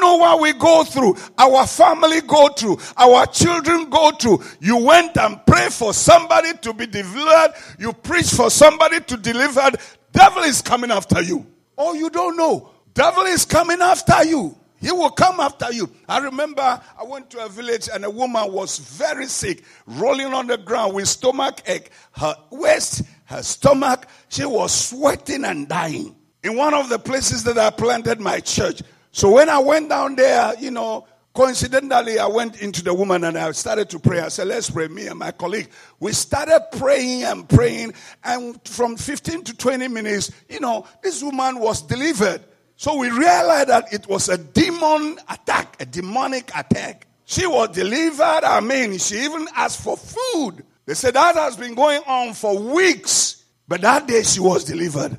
Know 0.10 0.16
what 0.16 0.42
we 0.42 0.54
go 0.54 0.84
through. 0.84 1.18
Our 1.38 1.68
family 1.68 2.22
go 2.22 2.48
through. 2.48 2.80
Our 2.98 3.28
children 3.28 3.92
go 3.92 4.10
through. 4.10 4.44
You 4.60 4.78
went 4.78 5.16
and 5.18 5.46
prayed 5.46 5.72
for 5.72 5.94
somebody 5.94 6.58
to 6.64 6.74
be 6.74 6.88
delivered. 6.88 7.54
You 7.78 7.94
preach 7.94 8.32
for 8.32 8.50
somebody 8.50 9.02
to 9.02 9.18
deliver. 9.18 9.70
Devil 10.12 10.44
is 10.46 10.64
coming 10.64 10.90
after 10.90 11.22
you. 11.22 11.46
Oh, 11.78 11.94
you 11.94 12.10
don't 12.10 12.36
know. 12.36 12.72
Devil 12.96 13.26
is 13.26 13.46
coming 13.46 13.82
after 13.82 14.24
you. 14.24 14.58
He 14.82 14.92
will 14.92 15.12
come 15.12 15.40
after 15.40 15.72
you. 15.72 15.88
I 16.08 16.18
remember 16.18 16.64
I 16.64 17.04
went 17.04 17.30
to 17.30 17.46
a 17.46 17.48
village 17.48 17.88
and 17.94 18.04
a 18.04 18.10
woman 18.10 18.52
was 18.52 18.80
very 18.80 19.28
sick, 19.28 19.64
rolling 19.86 20.34
on 20.34 20.48
the 20.48 20.58
ground 20.58 20.96
with 20.96 21.08
stomach 21.08 21.62
ache. 21.68 21.92
Her 22.14 22.36
waist, 22.50 23.04
her 23.26 23.44
stomach, 23.44 24.08
she 24.30 24.44
was 24.44 24.74
sweating 24.74 25.46
and 25.46 25.68
dying. 25.68 26.16
In 26.42 26.58
one 26.58 26.74
of 26.74 26.90
the 26.90 26.98
places 26.98 27.44
that 27.44 27.60
I 27.60 27.70
planted 27.70 28.20
my 28.20 28.40
church, 28.40 28.82
so 29.12 29.32
when 29.32 29.50
I 29.50 29.60
went 29.60 29.90
down 29.90 30.16
there, 30.16 30.54
you 30.60 30.72
know, 30.72 31.08
coincidentally, 31.34 32.20
I 32.20 32.28
went 32.28 32.62
into 32.62 32.84
the 32.84 32.94
woman 32.94 33.24
and 33.24 33.38
I 33.38 33.52
started 33.52 33.90
to 33.92 34.00
pray. 34.00 34.20
I 34.20 34.30
said, 34.30 34.48
let's 34.48 34.70
pray. 34.70 34.88
Me 34.88 35.08
and 35.08 35.18
my 35.18 35.32
colleague, 35.32 35.70
we 36.00 36.12
started 36.12 36.62
praying 36.78 37.24
and 37.24 37.48
praying. 37.48 37.94
And 38.24 38.60
from 38.68 38.98
15 38.98 39.44
to 39.46 39.58
20 39.58 39.88
minutes, 39.88 40.32
you 40.50 40.60
know, 40.60 40.86
this 41.02 41.24
woman 41.24 41.60
was 41.60 41.82
delivered. 41.82 42.44
So 42.76 42.96
we 42.96 43.10
realized 43.10 43.70
that 43.70 43.92
it 43.92 44.08
was 44.08 44.30
a 44.30 44.38
demon 44.38 45.20
attack, 45.28 45.76
a 45.80 45.86
demonic 45.86 46.52
attack. 46.56 47.08
She 47.26 47.46
was 47.46 47.70
delivered. 47.70 48.44
I 48.44 48.60
mean, 48.62 48.98
she 48.98 49.20
even 49.20 49.48
asked 49.56 49.82
for 49.82 49.98
food. 49.98 50.64
They 50.86 50.94
said 50.94 51.14
that 51.14 51.36
has 51.36 51.56
been 51.56 51.76
going 51.76 52.02
on 52.08 52.34
for 52.34 52.58
weeks. 52.58 53.44
But 53.68 53.82
that 53.82 54.08
day 54.08 54.24
she 54.24 54.40
was 54.40 54.64
delivered. 54.64 55.18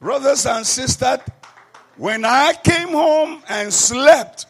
Brothers 0.00 0.46
and 0.46 0.66
sisters, 0.66 1.20
when 1.96 2.24
I 2.24 2.54
came 2.62 2.88
home 2.88 3.42
and 3.48 3.72
slept, 3.72 4.46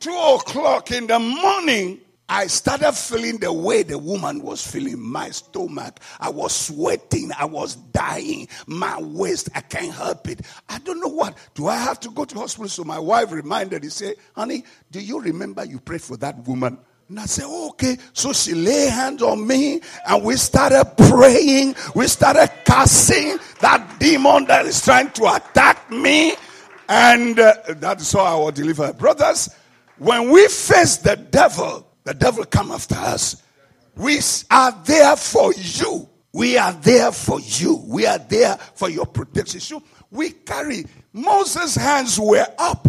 two 0.00 0.12
o'clock 0.12 0.90
in 0.90 1.06
the 1.06 1.18
morning, 1.18 2.00
I 2.28 2.46
started 2.46 2.92
feeling 2.92 3.38
the 3.38 3.52
way 3.52 3.82
the 3.82 3.98
woman 3.98 4.42
was 4.42 4.66
feeling. 4.66 5.00
My 5.00 5.30
stomach, 5.30 6.00
I 6.18 6.30
was 6.30 6.54
sweating, 6.54 7.30
I 7.38 7.44
was 7.44 7.76
dying, 7.76 8.48
my 8.66 9.00
waist, 9.00 9.50
I 9.54 9.60
can't 9.60 9.92
help 9.92 10.28
it. 10.28 10.40
I 10.68 10.78
don't 10.78 11.00
know 11.00 11.08
what. 11.08 11.36
Do 11.54 11.68
I 11.68 11.76
have 11.76 12.00
to 12.00 12.10
go 12.10 12.24
to 12.24 12.38
hospital? 12.38 12.68
So 12.68 12.84
my 12.84 12.98
wife 12.98 13.30
reminded, 13.30 13.82
he 13.82 13.90
said, 13.90 14.16
honey, 14.34 14.64
do 14.90 15.00
you 15.00 15.20
remember 15.20 15.64
you 15.64 15.80
prayed 15.80 16.02
for 16.02 16.16
that 16.18 16.46
woman? 16.46 16.78
And 17.10 17.20
I 17.20 17.26
said, 17.26 17.44
oh, 17.46 17.68
okay. 17.70 17.98
So 18.14 18.32
she 18.32 18.54
lay 18.54 18.88
hands 18.88 19.22
on 19.22 19.46
me 19.46 19.82
and 20.06 20.24
we 20.24 20.36
started 20.36 20.90
praying. 20.96 21.76
We 21.94 22.06
started 22.06 22.50
casting 22.64 23.38
that 23.60 23.98
demon 24.00 24.46
that 24.46 24.64
is 24.64 24.82
trying 24.82 25.10
to 25.12 25.34
attack 25.34 25.90
me. 25.90 26.34
And 26.88 27.38
uh, 27.38 27.54
that's 27.68 28.12
how 28.12 28.20
I 28.20 28.34
will 28.34 28.52
deliver. 28.52 28.92
Brothers, 28.92 29.54
when 29.98 30.30
we 30.30 30.46
face 30.48 30.98
the 30.98 31.16
devil, 31.16 31.86
the 32.04 32.14
devil 32.14 32.44
come 32.44 32.70
after 32.70 32.96
us. 32.96 33.42
We 33.96 34.20
are 34.50 34.72
there 34.84 35.16
for 35.16 35.52
you. 35.54 36.08
We 36.32 36.58
are 36.58 36.72
there 36.72 37.12
for 37.12 37.40
you. 37.40 37.82
We 37.86 38.06
are 38.06 38.18
there 38.18 38.56
for 38.74 38.90
your 38.90 39.06
protection. 39.06 39.60
So 39.60 39.82
we 40.10 40.30
carry 40.30 40.86
Moses' 41.12 41.76
hands 41.76 42.18
were 42.18 42.46
up 42.58 42.88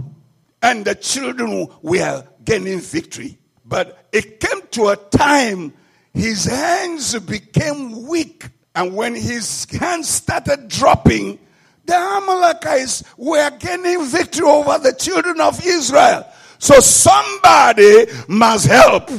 and 0.63 0.83
the 0.83 0.95
children 0.95 1.67
were 1.83 2.25
gaining 2.43 2.79
victory. 2.79 3.37
But 3.63 4.07
it 4.11 4.39
came 4.39 4.61
to 4.71 4.87
a 4.87 4.95
time 4.95 5.73
his 6.13 6.45
hands 6.45 7.19
became 7.19 8.07
weak. 8.07 8.49
And 8.73 8.95
when 8.95 9.15
his 9.15 9.65
hands 9.65 10.09
started 10.09 10.67
dropping, 10.67 11.39
the 11.85 11.95
Amalekites 11.95 13.03
were 13.17 13.49
gaining 13.59 14.05
victory 14.05 14.47
over 14.47 14.77
the 14.79 14.93
children 14.93 15.39
of 15.39 15.63
Israel. 15.65 16.27
So 16.57 16.79
somebody 16.79 18.05
must 18.27 18.67
help. 18.67 19.09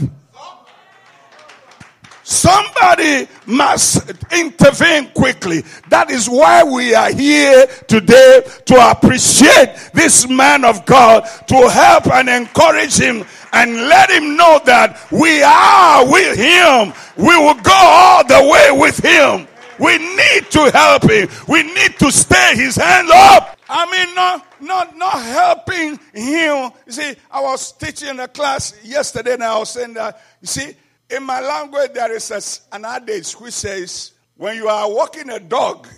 Somebody 2.22 3.28
must 3.46 4.10
intervene 4.32 5.10
quickly. 5.10 5.62
That 5.90 6.10
is 6.10 6.28
why 6.28 6.64
we 6.64 6.92
are 6.92 7.12
here 7.12 7.68
today 7.86 8.42
to 8.64 8.90
appreciate 8.90 9.90
this 9.94 10.28
man 10.28 10.64
of 10.64 10.84
God, 10.86 11.24
to 11.46 11.70
help 11.70 12.08
and 12.08 12.28
encourage 12.28 12.98
him 12.98 13.24
and 13.52 13.76
let 13.76 14.10
him 14.10 14.36
know 14.36 14.60
that 14.64 15.06
we 15.12 15.40
are 15.40 16.04
with 16.10 16.36
him. 16.36 16.92
We 17.16 17.36
will 17.36 17.62
go 17.62 17.72
all 17.72 18.26
the 18.26 18.48
way 18.50 18.70
with 18.72 18.98
him. 18.98 19.46
We 19.78 19.98
need 19.98 20.50
to 20.50 20.70
help 20.72 21.10
him. 21.10 21.28
We 21.48 21.62
need 21.62 21.98
to 21.98 22.10
stay 22.10 22.56
his 22.56 22.76
hand 22.76 23.08
up. 23.12 23.58
I 23.68 23.90
mean, 23.90 24.14
not, 24.14 24.62
not, 24.62 24.96
not 24.96 25.20
helping 25.22 25.98
him. 26.14 26.70
You 26.86 26.92
see, 26.92 27.14
I 27.30 27.40
was 27.40 27.72
teaching 27.72 28.18
a 28.20 28.28
class 28.28 28.74
yesterday 28.84 29.34
and 29.34 29.44
I 29.44 29.58
was 29.58 29.70
saying 29.70 29.94
that, 29.94 30.20
you 30.40 30.46
see, 30.46 30.74
in 31.10 31.22
my 31.22 31.40
language, 31.40 31.92
there 31.94 32.12
is 32.12 32.60
an 32.72 32.84
adage 32.84 33.32
which 33.34 33.54
says, 33.54 34.12
when 34.36 34.56
you 34.56 34.68
are 34.68 34.90
walking 34.90 35.30
a 35.30 35.40
dog 35.40 35.88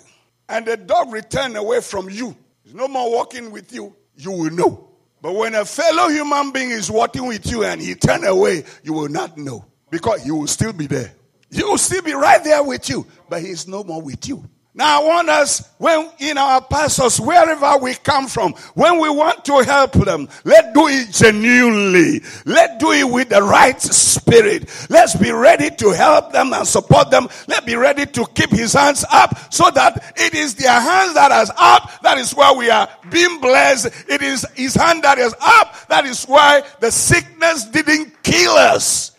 and 0.48 0.66
the 0.66 0.76
dog 0.76 1.12
return 1.12 1.56
away 1.56 1.80
from 1.80 2.08
you, 2.08 2.36
is 2.64 2.74
no 2.74 2.88
more 2.88 3.10
walking 3.10 3.50
with 3.50 3.72
you, 3.72 3.94
you 4.16 4.32
will 4.32 4.50
know. 4.50 4.88
But 5.20 5.34
when 5.34 5.54
a 5.54 5.64
fellow 5.64 6.08
human 6.08 6.52
being 6.52 6.70
is 6.70 6.90
walking 6.90 7.26
with 7.26 7.50
you 7.50 7.64
and 7.64 7.80
he 7.80 7.94
turn 7.94 8.24
away, 8.24 8.64
you 8.82 8.92
will 8.92 9.08
not 9.08 9.36
know 9.36 9.64
because 9.90 10.22
he 10.22 10.30
will 10.30 10.46
still 10.46 10.72
be 10.72 10.86
there. 10.86 11.12
He 11.50 11.62
will 11.62 11.78
still 11.78 12.02
be 12.02 12.12
right 12.12 12.42
there 12.44 12.62
with 12.62 12.88
you, 12.88 13.06
but 13.28 13.42
he's 13.42 13.66
no 13.66 13.82
more 13.84 14.02
with 14.02 14.28
you. 14.28 14.44
Now, 14.78 15.02
I 15.02 15.04
want 15.04 15.28
us, 15.28 15.68
when 15.78 16.08
in 16.20 16.38
our 16.38 16.60
pastors, 16.60 17.20
wherever 17.20 17.78
we 17.78 17.94
come 17.94 18.28
from, 18.28 18.52
when 18.74 19.00
we 19.00 19.10
want 19.10 19.44
to 19.46 19.58
help 19.64 19.90
them, 19.94 20.28
let's 20.44 20.72
do 20.72 20.86
it 20.86 21.10
genuinely. 21.10 22.20
Let's 22.44 22.78
do 22.78 22.92
it 22.92 23.10
with 23.10 23.30
the 23.30 23.42
right 23.42 23.80
spirit. 23.82 24.70
Let's 24.88 25.16
be 25.16 25.32
ready 25.32 25.70
to 25.70 25.90
help 25.90 26.30
them 26.30 26.52
and 26.52 26.64
support 26.64 27.10
them. 27.10 27.26
Let's 27.48 27.66
be 27.66 27.74
ready 27.74 28.06
to 28.06 28.26
keep 28.34 28.50
his 28.50 28.74
hands 28.74 29.04
up 29.10 29.52
so 29.52 29.68
that 29.72 30.14
it 30.16 30.34
is 30.34 30.54
their 30.54 30.80
hands 30.80 31.14
that 31.14 31.32
is 31.42 31.50
up. 31.58 32.00
That 32.02 32.18
is 32.18 32.30
why 32.30 32.52
we 32.52 32.70
are 32.70 32.88
being 33.10 33.40
blessed. 33.40 33.86
It 34.08 34.22
is 34.22 34.46
his 34.54 34.76
hand 34.76 35.02
that 35.02 35.18
is 35.18 35.34
up. 35.40 35.74
That 35.88 36.06
is 36.06 36.24
why 36.24 36.62
the 36.78 36.92
sickness 36.92 37.64
didn't 37.64 38.22
kill 38.22 38.52
us. 38.52 39.17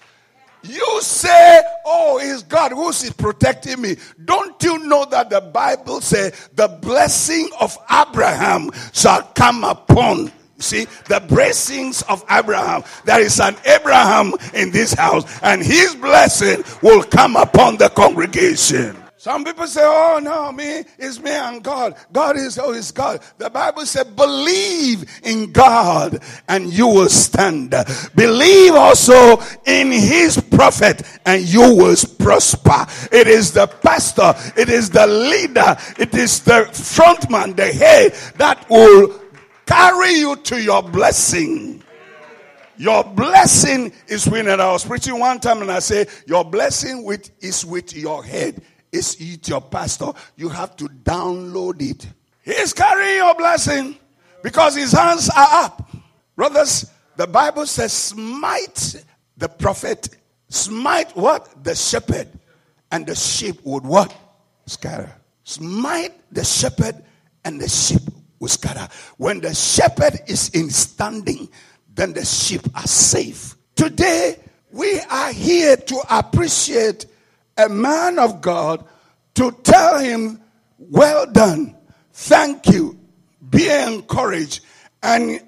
You 0.63 1.01
say, 1.01 1.61
Oh, 1.85 2.19
is 2.19 2.43
God 2.43 2.71
who's 2.71 3.09
protecting 3.13 3.81
me? 3.81 3.97
Don't 4.23 4.61
you 4.63 4.79
know 4.79 5.05
that 5.05 5.29
the 5.29 5.41
Bible 5.41 6.01
says 6.01 6.49
the 6.53 6.67
blessing 6.67 7.49
of 7.59 7.77
Abraham 7.89 8.71
shall 8.93 9.23
come 9.23 9.63
upon 9.63 10.31
See, 10.59 10.87
the 11.07 11.21
blessings 11.21 12.01
of 12.03 12.23
Abraham. 12.29 12.83
There 13.05 13.21
is 13.21 13.39
an 13.39 13.55
Abraham 13.65 14.33
in 14.53 14.71
this 14.71 14.93
house, 14.93 15.23
and 15.41 15.63
his 15.63 15.95
blessing 15.95 16.65
will 16.81 17.01
come 17.03 17.37
upon 17.37 17.77
the 17.77 17.87
congregation. 17.87 18.97
Some 19.19 19.43
people 19.43 19.67
say, 19.67 19.81
oh 19.83 20.21
no, 20.23 20.49
me, 20.53 20.85
it's 20.97 21.19
me 21.19 21.31
and 21.31 21.61
God. 21.61 21.95
God 22.09 22.37
is, 22.37 22.57
oh, 22.57 22.71
it's 22.71 22.91
God. 22.91 23.21
The 23.37 23.49
Bible 23.49 23.85
said, 23.85 24.15
believe 24.15 25.03
in 25.23 25.51
God 25.51 26.23
and 26.47 26.71
you 26.71 26.87
will 26.87 27.09
stand. 27.09 27.75
Believe 28.15 28.75
also 28.75 29.41
in 29.65 29.91
his 29.91 30.39
prophet 30.59 31.03
and 31.25 31.41
you 31.47 31.61
will 31.61 31.95
prosper. 32.17 32.85
It 33.15 33.27
is 33.27 33.53
the 33.53 33.65
pastor, 33.67 34.33
it 34.59 34.67
is 34.67 34.89
the 34.89 35.07
leader, 35.07 35.77
it 35.97 36.13
is 36.13 36.41
the 36.41 36.67
frontman, 36.73 37.55
the 37.55 37.71
head 37.71 38.11
that 38.35 38.69
will 38.69 39.21
carry 39.65 40.15
you 40.15 40.35
to 40.35 40.61
your 40.61 40.83
blessing. 40.83 41.81
Your 42.75 43.05
blessing 43.05 43.93
is 44.07 44.27
winning. 44.27 44.59
I 44.59 44.73
was 44.73 44.83
preaching 44.83 45.17
one 45.17 45.39
time 45.39 45.61
and 45.61 45.71
I 45.71 45.79
say, 45.79 46.07
Your 46.27 46.43
blessing 46.43 47.05
with 47.05 47.31
is 47.41 47.65
with 47.65 47.95
your 47.95 48.21
head 48.21 48.61
is 48.91 49.17
with 49.17 49.47
your 49.47 49.61
pastor, 49.61 50.11
you 50.35 50.49
have 50.49 50.75
to 50.75 50.85
download 50.85 51.81
it. 51.81 52.05
He's 52.43 52.73
carrying 52.73 53.17
your 53.17 53.35
blessing 53.35 53.95
because 54.43 54.75
his 54.75 54.91
hands 54.91 55.29
are 55.29 55.63
up. 55.63 55.89
Brothers, 56.35 56.89
the 57.15 57.27
Bible 57.27 57.65
says, 57.65 57.93
smite 57.93 59.05
the 59.37 59.48
prophet, 59.48 60.09
smite 60.50 61.16
what? 61.16 61.64
The 61.64 61.75
shepherd, 61.75 62.27
and 62.92 63.05
the 63.05 63.16
sheep 63.16 63.57
would 63.64 63.85
what? 63.85 64.14
Scatter. 64.66 65.12
Smite 65.44 66.14
the 66.31 66.44
shepherd, 66.44 66.96
and 67.46 67.59
the 67.59 67.70
sheep 67.70 68.01
would 68.40 68.51
scatter. 68.51 68.88
When 69.18 69.42
the 69.42 69.53
shepherd 69.53 70.20
is 70.27 70.50
in 70.50 70.70
standing, 70.70 71.50
then 71.94 72.14
the 72.14 72.25
sheep 72.25 72.62
are 72.75 72.88
safe. 72.88 73.55
Today, 73.75 74.38
we 74.72 75.00
are 75.09 75.31
here 75.31 75.75
to 75.75 76.01
appreciate 76.09 77.05
a 77.57 77.68
man 77.68 78.20
of 78.20 78.42
God 78.42 78.85
to 79.35 79.51
tell 79.64 80.00
him, 80.00 80.42
Well 80.77 81.31
done, 81.31 81.75
thank 82.14 82.68
you, 82.68 83.00
be 83.50 83.70
encouraged. 83.70 84.62
And 85.01 85.42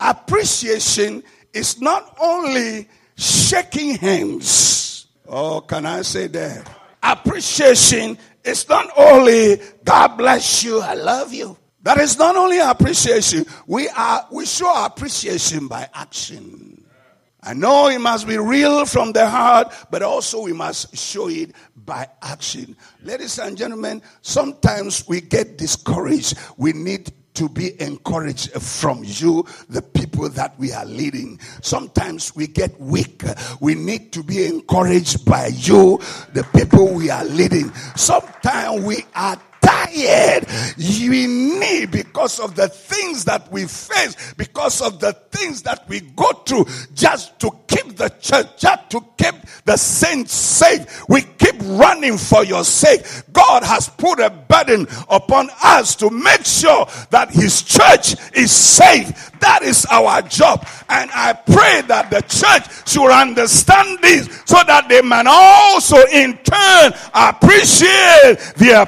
appreciation 0.00 1.22
is 1.52 1.80
not 1.80 2.16
only 2.20 2.88
shaking 3.16 3.96
hands. 3.96 5.06
Oh, 5.28 5.60
can 5.60 5.86
I 5.86 6.02
say 6.02 6.26
that? 6.28 6.70
Appreciation 7.02 8.18
is 8.44 8.68
not 8.68 8.88
only 8.96 9.60
God 9.84 10.16
bless 10.16 10.62
you, 10.64 10.80
I 10.80 10.94
love 10.94 11.32
you. 11.32 11.56
That 11.82 11.98
is 11.98 12.18
not 12.18 12.36
only 12.36 12.58
appreciation. 12.58 13.46
We 13.66 13.88
are 13.88 14.26
we 14.32 14.44
show 14.44 14.84
appreciation 14.84 15.68
by 15.68 15.88
action. 15.94 16.84
I 17.42 17.54
know 17.54 17.86
it 17.86 18.00
must 18.00 18.26
be 18.26 18.38
real 18.38 18.86
from 18.86 19.12
the 19.12 19.28
heart, 19.30 19.72
but 19.88 20.02
also 20.02 20.42
we 20.42 20.52
must 20.52 20.96
show 20.96 21.28
it 21.28 21.52
by 21.76 22.08
action. 22.20 22.76
Ladies 23.04 23.38
and 23.38 23.56
gentlemen, 23.56 24.02
sometimes 24.22 25.06
we 25.06 25.20
get 25.20 25.56
discouraged. 25.56 26.36
We 26.56 26.72
need 26.72 27.12
to 27.36 27.48
be 27.48 27.80
encouraged 27.80 28.52
from 28.52 29.02
you, 29.04 29.46
the 29.68 29.82
people 29.82 30.28
that 30.30 30.58
we 30.58 30.72
are 30.72 30.84
leading. 30.86 31.38
Sometimes 31.62 32.34
we 32.34 32.46
get 32.46 32.78
weak. 32.80 33.22
We 33.60 33.74
need 33.74 34.12
to 34.12 34.22
be 34.22 34.46
encouraged 34.46 35.24
by 35.24 35.48
you, 35.48 35.98
the 36.32 36.46
people 36.54 36.92
we 36.92 37.10
are 37.10 37.24
leading. 37.24 37.72
Sometimes 37.94 38.82
we 38.82 39.04
are 39.14 39.40
tired. 39.66 40.46
We 40.78 41.26
need 41.26 41.90
because 41.90 42.38
of 42.40 42.54
the 42.54 42.68
things 42.68 43.24
that 43.24 43.50
we 43.50 43.66
face, 43.66 44.34
because 44.34 44.80
of 44.80 45.00
the 45.00 45.12
things 45.30 45.62
that 45.62 45.88
we 45.88 46.00
go 46.00 46.32
through, 46.46 46.66
just 46.94 47.38
to 47.40 47.50
keep 47.66 47.96
the 47.96 48.08
church, 48.20 48.46
just 48.58 48.90
to 48.90 49.00
keep 49.16 49.34
the 49.64 49.76
saints 49.76 50.32
safe. 50.32 51.08
We 51.08 51.22
keep 51.22 51.56
running 51.60 52.18
for 52.18 52.44
your 52.44 52.64
sake. 52.64 53.04
God 53.32 53.64
has 53.64 53.88
put 53.88 54.20
a 54.20 54.30
burden 54.30 54.86
upon 55.08 55.50
us 55.62 55.96
to 55.96 56.10
make 56.10 56.44
sure 56.44 56.86
that 57.10 57.30
his 57.30 57.62
church 57.62 58.16
is 58.34 58.52
safe. 58.52 59.32
That 59.40 59.62
is 59.62 59.86
our 59.86 60.22
job. 60.22 60.66
And 60.88 61.10
I 61.12 61.32
pray 61.32 61.82
that 61.88 62.10
the 62.10 62.20
church 62.22 62.88
should 62.88 63.10
understand 63.10 63.98
this 64.00 64.26
so 64.46 64.62
that 64.66 64.88
they 64.88 65.02
may 65.02 65.22
also 65.26 65.96
in 66.12 66.38
turn 66.38 66.92
appreciate 67.14 68.38
their 68.56 68.86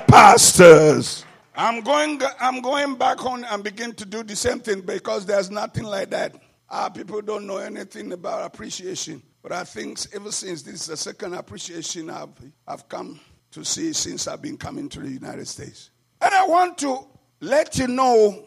I'm 1.57 1.81
going, 1.81 2.21
I'm 2.41 2.61
going 2.61 2.95
back 2.97 3.19
home 3.19 3.45
and 3.51 3.65
begin 3.65 3.93
to 3.95 4.05
do 4.05 4.23
the 4.23 4.37
same 4.37 4.61
thing 4.61 4.83
because 4.83 5.27
there's 5.27 5.51
nothing 5.51 5.85
like 5.85 6.11
that. 6.11 6.35
Our 6.71 6.91
people 6.91 7.21
don't 7.23 7.47
know 7.47 7.57
anything 7.57 8.13
about 8.13 8.45
appreciation. 8.45 9.23
But 9.43 9.53
I 9.53 9.65
think 9.65 9.99
ever 10.15 10.31
since 10.31 10.63
this 10.63 10.83
is 10.83 10.87
the 10.87 10.97
second 10.97 11.35
appreciation 11.35 12.11
I've, 12.11 12.29
I've 12.67 12.89
come 12.89 13.19
to 13.53 13.65
see 13.65 13.93
since 13.93 14.29
I've 14.29 14.43
been 14.43 14.57
coming 14.57 14.89
to 14.91 15.01
the 15.01 15.11
United 15.11 15.49
States. 15.49 15.91
And 16.21 16.35
I 16.35 16.47
want 16.47 16.79
to 16.79 17.07
let 17.41 17.79
you 17.79 17.87
know 17.89 18.45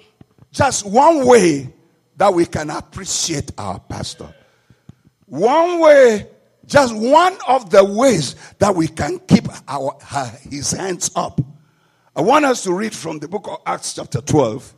just 0.52 0.86
one 0.86 1.26
way 1.26 1.74
that 2.18 2.34
we 2.34 2.46
can 2.46 2.70
appreciate 2.70 3.52
our 3.58 3.80
pastor. 3.80 4.34
One 5.26 5.80
way, 5.80 6.28
just 6.66 6.96
one 6.96 7.36
of 7.48 7.70
the 7.72 7.84
ways 7.84 8.36
that 8.60 8.76
we 8.76 8.88
can 8.88 9.20
keep 9.20 9.48
our, 9.68 9.98
his 10.50 10.72
hands 10.72 11.10
up. 11.16 11.42
I 12.14 12.22
want 12.22 12.44
us 12.44 12.64
to 12.64 12.74
read 12.74 12.94
from 12.94 13.20
the 13.20 13.30
book 13.30 13.48
of 13.48 13.60
Acts, 13.66 13.94
chapter 13.94 14.20
12. 14.20 14.74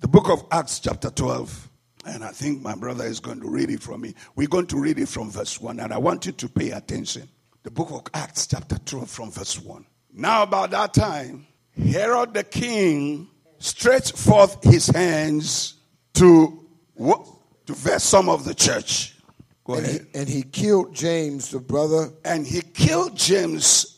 The 0.00 0.08
book 0.08 0.28
of 0.28 0.44
Acts, 0.50 0.80
chapter 0.80 1.08
12. 1.08 1.70
And 2.04 2.24
I 2.24 2.30
think 2.30 2.62
my 2.62 2.74
brother 2.74 3.04
is 3.04 3.20
going 3.20 3.40
to 3.42 3.48
read 3.48 3.70
it 3.70 3.80
from 3.80 4.00
me. 4.00 4.14
We're 4.34 4.48
going 4.48 4.66
to 4.66 4.76
read 4.76 4.98
it 4.98 5.08
from 5.08 5.30
verse 5.30 5.60
1, 5.60 5.78
and 5.78 5.92
I 5.92 5.98
want 5.98 6.26
you 6.26 6.32
to 6.32 6.48
pay 6.48 6.72
attention. 6.72 7.28
The 7.62 7.70
book 7.70 7.92
of 7.92 8.02
Acts, 8.12 8.48
chapter 8.48 8.76
12, 8.76 9.08
from 9.08 9.30
verse 9.30 9.60
1. 9.60 9.86
Now, 10.14 10.42
about 10.42 10.72
that 10.72 10.94
time, 10.94 11.46
Herod 11.76 12.34
the 12.34 12.42
king 12.42 13.28
stretched 13.60 14.18
forth 14.18 14.64
his 14.64 14.88
hands 14.88 15.74
to, 16.14 16.66
to 16.98 17.72
vex 17.72 18.02
some 18.02 18.28
of 18.28 18.44
the 18.44 18.54
church. 18.54 19.16
Go 19.62 19.74
and 19.74 19.86
ahead. 19.86 20.06
He, 20.12 20.18
and 20.18 20.28
he 20.28 20.42
killed 20.42 20.92
James, 20.92 21.52
the 21.52 21.60
brother. 21.60 22.10
And 22.24 22.44
he 22.44 22.62
killed 22.62 23.16
James, 23.16 23.91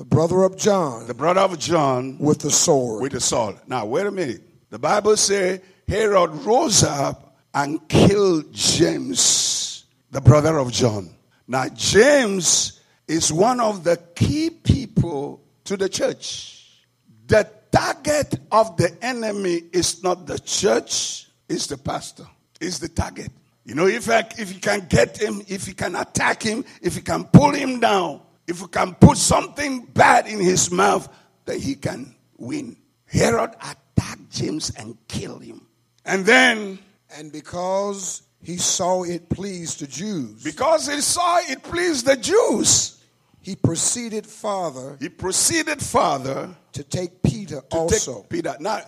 the 0.00 0.06
brother 0.06 0.44
of 0.44 0.56
John, 0.56 1.06
the 1.06 1.12
brother 1.12 1.42
of 1.42 1.58
John, 1.58 2.16
with 2.18 2.38
the 2.38 2.50
sword. 2.50 3.02
with 3.02 3.12
the 3.12 3.20
sword. 3.20 3.56
Now, 3.66 3.84
wait 3.84 4.06
a 4.06 4.10
minute. 4.10 4.40
The 4.70 4.78
Bible 4.78 5.14
says 5.14 5.60
Herod 5.86 6.30
rose 6.36 6.82
up 6.82 7.36
and 7.52 7.86
killed 7.86 8.50
James, 8.50 9.84
the 10.10 10.22
brother 10.22 10.56
of 10.56 10.72
John. 10.72 11.10
Now, 11.46 11.68
James 11.68 12.80
is 13.06 13.30
one 13.30 13.60
of 13.60 13.84
the 13.84 13.98
key 14.14 14.48
people 14.48 15.42
to 15.64 15.76
the 15.76 15.90
church. 15.90 16.80
The 17.26 17.46
target 17.70 18.40
of 18.50 18.78
the 18.78 18.96
enemy 19.02 19.64
is 19.70 20.02
not 20.02 20.26
the 20.26 20.38
church, 20.38 21.28
it's 21.46 21.66
the 21.66 21.76
pastor. 21.76 22.24
It's 22.58 22.78
the 22.78 22.88
target. 22.88 23.32
You 23.66 23.74
know, 23.74 23.86
if, 23.86 24.08
I, 24.08 24.20
if 24.38 24.54
you 24.54 24.60
can 24.60 24.86
get 24.88 25.20
him, 25.20 25.42
if 25.46 25.68
you 25.68 25.74
can 25.74 25.94
attack 25.94 26.42
him, 26.42 26.64
if 26.80 26.96
you 26.96 27.02
can 27.02 27.24
pull 27.24 27.50
him 27.50 27.80
down, 27.80 28.22
if 28.50 28.60
you 28.60 28.68
can 28.68 28.94
put 28.94 29.16
something 29.16 29.84
bad 29.86 30.26
in 30.26 30.40
his 30.40 30.70
mouth, 30.70 31.08
that 31.44 31.58
he 31.58 31.76
can 31.76 32.14
win. 32.36 32.76
Herod 33.06 33.50
attacked 33.60 34.30
James 34.30 34.70
and 34.76 34.96
killed 35.08 35.44
him. 35.44 35.66
And 36.04 36.26
then, 36.26 36.78
And 37.16 37.32
because 37.32 38.22
he 38.42 38.56
saw 38.56 39.04
it 39.04 39.28
pleased 39.28 39.80
the 39.80 39.86
Jews, 39.86 40.42
because 40.42 40.88
he 40.88 41.00
saw 41.00 41.38
it 41.48 41.62
pleased 41.62 42.06
the 42.06 42.16
Jews, 42.16 43.02
he 43.40 43.56
proceeded 43.56 44.26
farther 44.26 44.96
he 45.00 45.08
proceeded 45.08 45.80
further 45.80 46.50
to 46.72 46.84
take 46.84 47.22
Peter 47.22 47.60
to 47.60 47.76
also. 47.76 48.20
take 48.20 48.28
Peter. 48.28 48.56
Now, 48.60 48.82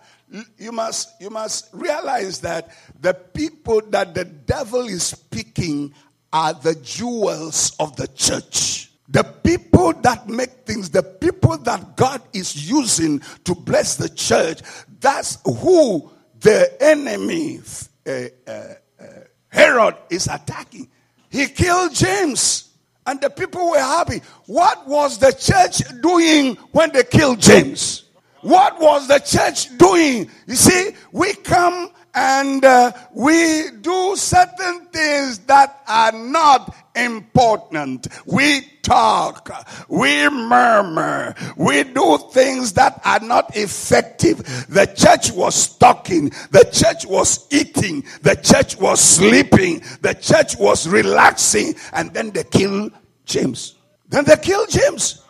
you 0.58 0.72
must 0.72 1.10
you 1.20 1.30
must 1.30 1.68
realize 1.72 2.40
that 2.40 2.70
the 3.00 3.14
people 3.14 3.80
that 3.90 4.14
the 4.14 4.24
devil 4.24 4.82
is 4.82 5.14
picking 5.30 5.94
are 6.32 6.54
the 6.54 6.74
jewels 6.76 7.74
of 7.78 7.96
the 7.96 8.08
church. 8.08 8.81
The 9.08 9.24
people 9.24 9.92
that 10.02 10.28
make 10.28 10.50
things, 10.64 10.90
the 10.90 11.02
people 11.02 11.58
that 11.58 11.96
God 11.96 12.22
is 12.32 12.68
using 12.68 13.20
to 13.44 13.54
bless 13.54 13.96
the 13.96 14.08
church, 14.08 14.60
that's 15.00 15.38
who 15.44 16.10
the 16.40 16.74
enemy, 16.80 17.60
uh, 18.06 18.10
uh, 18.46 18.50
uh, 18.50 19.04
Herod, 19.48 19.96
is 20.10 20.26
attacking. 20.26 20.88
He 21.30 21.46
killed 21.46 21.94
James, 21.94 22.70
and 23.06 23.20
the 23.20 23.30
people 23.30 23.70
were 23.70 23.78
happy. 23.78 24.22
What 24.46 24.86
was 24.86 25.18
the 25.18 25.32
church 25.32 25.82
doing 26.00 26.56
when 26.72 26.92
they 26.92 27.04
killed 27.04 27.40
James? 27.40 28.04
What 28.42 28.80
was 28.80 29.08
the 29.08 29.18
church 29.18 29.76
doing? 29.78 30.30
You 30.46 30.54
see, 30.54 30.90
we 31.12 31.32
come 31.34 31.90
and 32.14 32.64
uh, 32.64 32.92
we 33.14 33.70
do 33.80 34.16
certain 34.16 34.86
things 34.86 35.38
that 35.40 35.82
are 35.88 36.12
not 36.12 36.74
important. 36.94 38.08
We 38.26 38.60
talk, 38.82 39.50
we 39.88 40.28
murmur, 40.28 41.34
we 41.56 41.84
do 41.84 42.18
things 42.32 42.74
that 42.74 43.00
are 43.04 43.20
not 43.20 43.56
effective. 43.56 44.38
The 44.68 44.86
church 44.94 45.32
was 45.32 45.76
talking, 45.78 46.30
the 46.50 46.68
church 46.70 47.06
was 47.06 47.46
eating, 47.50 48.04
the 48.20 48.36
church 48.36 48.78
was 48.78 49.00
sleeping, 49.00 49.82
the 50.02 50.14
church 50.14 50.56
was 50.58 50.86
relaxing, 50.86 51.74
and 51.92 52.12
then 52.12 52.30
they 52.30 52.44
kill 52.44 52.90
James. 53.24 53.76
Then 54.08 54.24
they 54.24 54.36
kill 54.36 54.66
James. 54.66 55.21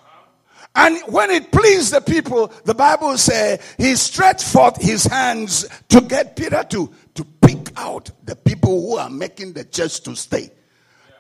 And 0.75 0.99
when 1.13 1.31
it 1.31 1.53
pleased 1.53 1.93
the 1.93 2.01
people, 2.01 2.53
the 2.65 2.75
Bible 2.75 3.19
says 3.19 3.61
he 3.77 3.95
stretched 3.95 4.45
forth 4.45 4.81
his 4.81 5.05
hands 5.05 5.69
to 5.91 6.01
get 6.01 6.35
Peter 6.35 6.65
to, 6.71 6.93
to 7.15 7.25
pick 7.43 7.69
out 7.77 8.11
the 8.25 8.37
people 8.37 8.81
who 8.81 8.97
are 8.97 9.11
making 9.11 9.53
the 9.53 9.65
church 9.65 10.01
to 10.03 10.17
stay. 10.17 10.51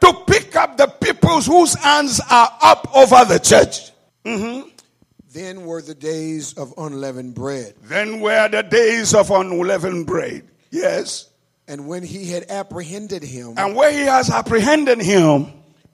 To 0.00 0.12
pick 0.26 0.56
up 0.56 0.78
the 0.78 0.86
people 0.86 1.40
whose 1.42 1.74
hands 1.74 2.20
are 2.30 2.58
up 2.62 2.96
over 2.96 3.24
the 3.26 3.38
church. 3.38 3.90
Mm-hmm. 4.24 4.68
Then 5.32 5.64
were 5.64 5.82
the 5.82 5.94
days 5.94 6.54
of 6.54 6.74
unleavened 6.76 7.34
bread. 7.34 7.74
Then 7.82 8.20
were 8.20 8.48
the 8.48 8.62
days 8.62 9.14
of 9.14 9.30
unleavened 9.30 10.06
bread. 10.06 10.46
Yes. 10.70 11.28
And 11.68 11.86
when 11.86 12.02
he 12.02 12.30
had 12.30 12.50
apprehended 12.50 13.22
him, 13.22 13.54
And 13.56 13.76
where 13.76 13.92
he 13.92 14.00
has 14.00 14.28
apprehended 14.28 15.00
him, 15.00 15.52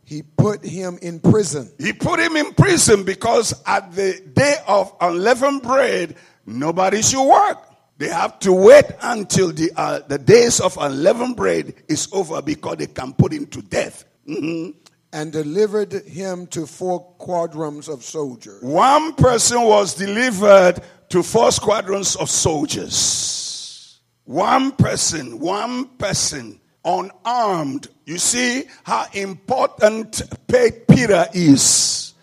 he 0.08 0.22
put 0.22 0.64
him 0.64 0.98
in 1.02 1.20
prison 1.20 1.70
he 1.78 1.92
put 1.92 2.18
him 2.18 2.34
in 2.36 2.54
prison 2.54 3.04
because 3.04 3.52
at 3.66 3.92
the 3.92 4.20
day 4.32 4.56
of 4.66 4.92
unleavened 5.00 5.62
bread, 5.62 6.16
nobody 6.46 7.02
should 7.02 7.28
work. 7.28 7.58
They 7.98 8.08
have 8.08 8.38
to 8.40 8.52
wait 8.52 8.86
until 9.02 9.52
the, 9.52 9.70
uh, 9.76 10.00
the 10.06 10.18
days 10.18 10.60
of 10.60 10.78
unleavened 10.80 11.36
bread 11.36 11.74
is 11.88 12.08
over 12.12 12.40
because 12.40 12.76
they 12.78 12.86
can 12.86 13.12
put 13.12 13.32
him 13.32 13.46
to 13.48 13.60
death. 13.62 14.04
Mhm. 14.26 14.74
and 15.12 15.32
delivered 15.32 15.92
him 16.06 16.46
to 16.48 16.66
four 16.66 17.00
quadrums 17.18 17.88
of 17.88 18.04
soldiers. 18.04 18.62
One 18.62 19.14
person 19.14 19.62
was 19.62 19.94
delivered 19.94 20.80
to 21.08 21.22
four 21.22 21.50
squadrons 21.50 22.14
of 22.16 22.28
soldiers. 22.30 23.98
One 24.24 24.72
person, 24.72 25.38
one 25.38 25.86
person, 25.96 26.60
unarmed. 26.84 27.88
You 28.08 28.16
see 28.16 28.64
how 28.84 29.04
important 29.12 30.22
Peter 30.46 31.26
is. 31.34 32.14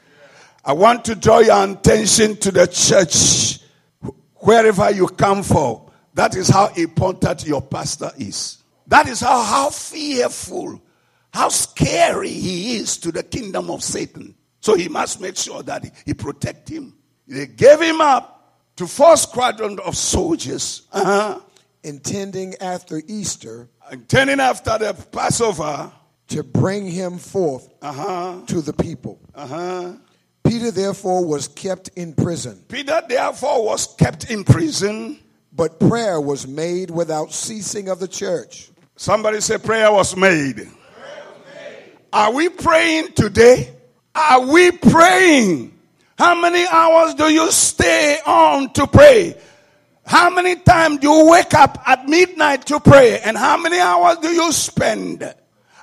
I 0.66 0.74
want 0.74 1.06
to 1.06 1.14
draw 1.14 1.38
your 1.42 1.64
attention 1.64 2.38
to 2.38 2.52
the 2.52 2.66
church, 2.66 3.60
wherever 4.38 4.90
you 4.90 5.06
come 5.06 5.44
from. 5.44 5.82
That 6.16 6.36
is 6.36 6.50
how 6.50 6.74
important 6.76 7.46
your 7.46 7.62
pastor 7.62 8.10
is. 8.18 8.64
That 8.88 9.08
is 9.08 9.20
how, 9.20 9.44
how 9.44 9.70
fearful, 9.70 10.82
how 11.32 11.50
scary 11.50 12.30
he 12.30 12.78
is 12.78 12.98
to 12.98 13.12
the 13.12 13.22
kingdom 13.22 13.70
of 13.70 13.84
Satan. 13.84 14.34
So 14.62 14.74
he 14.74 14.90
must 14.90 15.22
make 15.22 15.36
sure 15.36 15.62
that 15.62 15.84
he, 15.84 15.92
he 16.04 16.14
protect 16.16 16.68
him. 16.68 16.96
They 17.28 17.46
gave 17.46 17.80
him 17.80 18.02
up 18.02 18.58
to 18.78 18.88
four 18.88 19.18
squadron 19.18 19.78
of 19.86 19.96
soldiers, 19.96 20.88
uh-huh, 20.92 21.42
intending 21.84 22.56
after 22.60 23.04
Easter 23.06 23.70
and 23.92 24.08
turning 24.10 24.40
after 24.40 24.78
the 24.78 24.94
Passover, 25.12 25.92
to 26.28 26.44
bring 26.44 26.88
him 26.88 27.18
forth 27.18 27.70
uh-huh, 27.82 28.42
to 28.48 28.62
the 28.62 28.74
people. 28.74 29.20
uh-huh. 29.36 29.94
Peter 30.44 30.70
therefore 30.72 31.26
was 31.26 31.48
kept 31.48 31.90
in 31.96 32.14
prison, 32.14 32.64
Peter 32.68 33.02
therefore 33.08 33.64
was 33.66 33.96
kept 33.96 34.30
in 34.30 34.44
prison. 34.44 35.20
but 35.52 35.80
prayer 35.80 36.20
was 36.20 36.48
made 36.48 36.92
without 36.92 37.32
ceasing 37.32 37.90
of 37.90 38.00
the 38.00 38.08
church. 38.08 38.70
Somebody 38.96 39.42
say 39.42 39.58
prayer 39.58 39.92
was 39.92 40.16
made. 40.16 40.68
Are 42.14 42.32
we 42.32 42.50
praying 42.50 43.14
today? 43.14 43.72
Are 44.14 44.46
we 44.48 44.72
praying? 44.72 45.78
How 46.18 46.40
many 46.40 46.66
hours 46.66 47.14
do 47.16 47.26
you 47.26 47.52
stay 47.52 48.20
on 48.26 48.72
to 48.74 48.88
pray? 48.88 49.36
How 50.06 50.30
many 50.30 50.56
times 50.56 51.00
do 51.00 51.10
you 51.10 51.30
wake 51.30 51.54
up 51.54 51.82
at 51.88 52.08
midnight 52.08 52.68
to 52.68 52.80
pray? 52.80 53.20
And 53.20 53.36
how 53.36 53.58
many 53.58 53.80
hours 53.80 54.18
do 54.18 54.30
you 54.30 54.52
spend? 54.52 55.34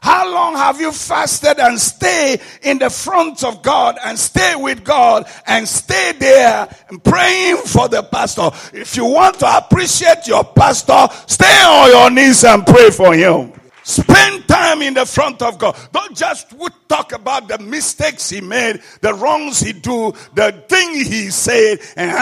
How 0.00 0.28
long 0.28 0.54
have 0.54 0.80
you 0.80 0.90
fasted 0.90 1.60
and 1.60 1.78
stay 1.78 2.40
in 2.62 2.78
the 2.78 2.90
front 2.90 3.44
of 3.44 3.62
God 3.62 3.98
and 4.04 4.18
stay 4.18 4.56
with 4.56 4.82
God 4.82 5.30
and 5.46 5.66
stay 5.68 6.12
there 6.18 6.68
and 6.88 7.02
praying 7.02 7.58
for 7.58 7.88
the 7.88 8.02
pastor? 8.02 8.50
If 8.72 8.96
you 8.96 9.04
want 9.04 9.38
to 9.40 9.56
appreciate 9.56 10.26
your 10.26 10.42
pastor, 10.42 11.06
stay 11.26 11.62
on 11.64 11.90
your 11.90 12.10
knees 12.10 12.42
and 12.42 12.66
pray 12.66 12.90
for 12.90 13.14
him. 13.14 13.52
Spend 13.84 14.46
time 14.46 14.82
in 14.82 14.94
the 14.94 15.04
front 15.04 15.42
of 15.42 15.58
God. 15.58 15.76
Don't 15.92 16.16
just 16.16 16.54
talk 16.88 17.12
about 17.12 17.48
the 17.48 17.58
mistakes 17.58 18.30
he 18.30 18.40
made, 18.40 18.80
the 19.00 19.14
wrongs 19.14 19.60
he 19.60 19.72
do, 19.72 20.12
the 20.34 20.52
thing 20.68 20.94
he 20.94 21.30
said, 21.30 21.78
and 21.96 22.12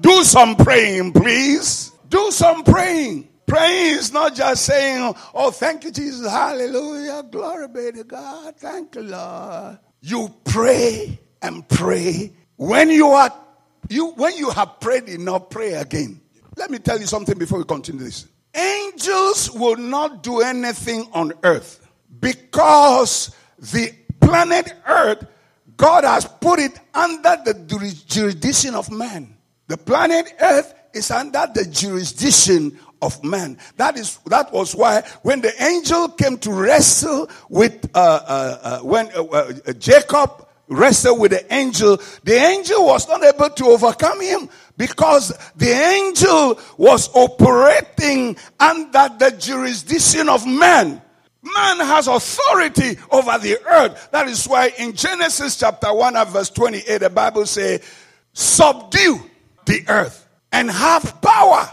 do 0.00 0.24
some 0.24 0.56
praying, 0.56 1.12
please. 1.12 1.92
Do 2.08 2.30
some 2.30 2.64
praying. 2.64 3.28
Praying 3.46 3.98
is 3.98 4.12
not 4.12 4.34
just 4.34 4.64
saying, 4.64 5.14
oh, 5.32 5.52
thank 5.52 5.84
you, 5.84 5.92
Jesus, 5.92 6.28
hallelujah, 6.28 7.22
glory 7.30 7.68
be 7.68 7.92
to 7.92 8.04
God, 8.04 8.56
thank 8.56 8.96
you, 8.96 9.02
Lord. 9.02 9.78
You 10.00 10.34
pray 10.44 11.20
and 11.40 11.68
pray. 11.68 12.32
When 12.56 12.90
you 12.90 13.08
are, 13.08 13.32
you, 13.88 14.10
when 14.12 14.36
you 14.36 14.50
have 14.50 14.80
prayed 14.80 15.08
enough, 15.08 15.50
pray 15.50 15.74
again. 15.74 16.20
Let 16.56 16.70
me 16.70 16.78
tell 16.78 16.98
you 16.98 17.06
something 17.06 17.38
before 17.38 17.58
we 17.58 17.64
continue 17.64 18.02
this. 18.02 18.26
Angels 18.56 19.50
will 19.52 19.76
not 19.76 20.22
do 20.22 20.40
anything 20.40 21.08
on 21.12 21.32
earth 21.42 21.86
because 22.20 23.34
the 23.58 23.92
planet 24.20 24.72
earth, 24.86 25.26
God 25.76 26.04
has 26.04 26.24
put 26.24 26.58
it 26.58 26.78
under 26.94 27.36
the 27.44 27.54
jurisdiction 28.06 28.74
of 28.74 28.90
man. 28.90 29.36
The 29.68 29.76
planet 29.76 30.32
earth 30.40 30.74
is 30.94 31.10
under 31.10 31.46
the 31.54 31.66
jurisdiction 31.66 32.78
of 33.02 33.22
man. 33.22 33.58
That 33.76 33.98
is 33.98 34.18
that 34.26 34.52
was 34.52 34.74
why 34.74 35.02
when 35.22 35.42
the 35.42 35.52
angel 35.62 36.08
came 36.08 36.38
to 36.38 36.50
wrestle 36.52 37.28
with 37.48 37.90
uh, 37.94 37.98
uh, 38.26 38.58
uh, 38.62 38.80
when 38.80 39.08
uh, 39.14 39.22
uh, 39.24 39.72
Jacob 39.74 40.48
wrestled 40.68 41.20
with 41.20 41.32
the 41.32 41.54
angel, 41.54 41.98
the 42.24 42.34
angel 42.34 42.84
was 42.86 43.06
not 43.08 43.22
able 43.22 43.50
to 43.50 43.66
overcome 43.66 44.20
him 44.20 44.48
because 44.76 45.32
the 45.56 45.70
angel 45.70 46.58
was 46.76 47.08
operating 47.14 48.36
under 48.60 49.08
the 49.18 49.36
jurisdiction 49.38 50.28
of 50.28 50.46
man. 50.46 51.02
Man 51.42 51.78
has 51.78 52.08
authority 52.08 52.98
over 53.10 53.38
the 53.38 53.58
earth. 53.70 54.08
That 54.10 54.28
is 54.28 54.46
why 54.46 54.72
in 54.78 54.94
Genesis 54.94 55.56
chapter 55.56 55.92
1 55.92 56.16
and 56.16 56.28
verse 56.28 56.50
28, 56.50 56.98
the 56.98 57.10
Bible 57.10 57.46
says, 57.46 57.82
subdue 58.32 59.20
the 59.64 59.84
earth 59.88 60.26
and 60.52 60.70
have 60.70 61.20
power 61.22 61.68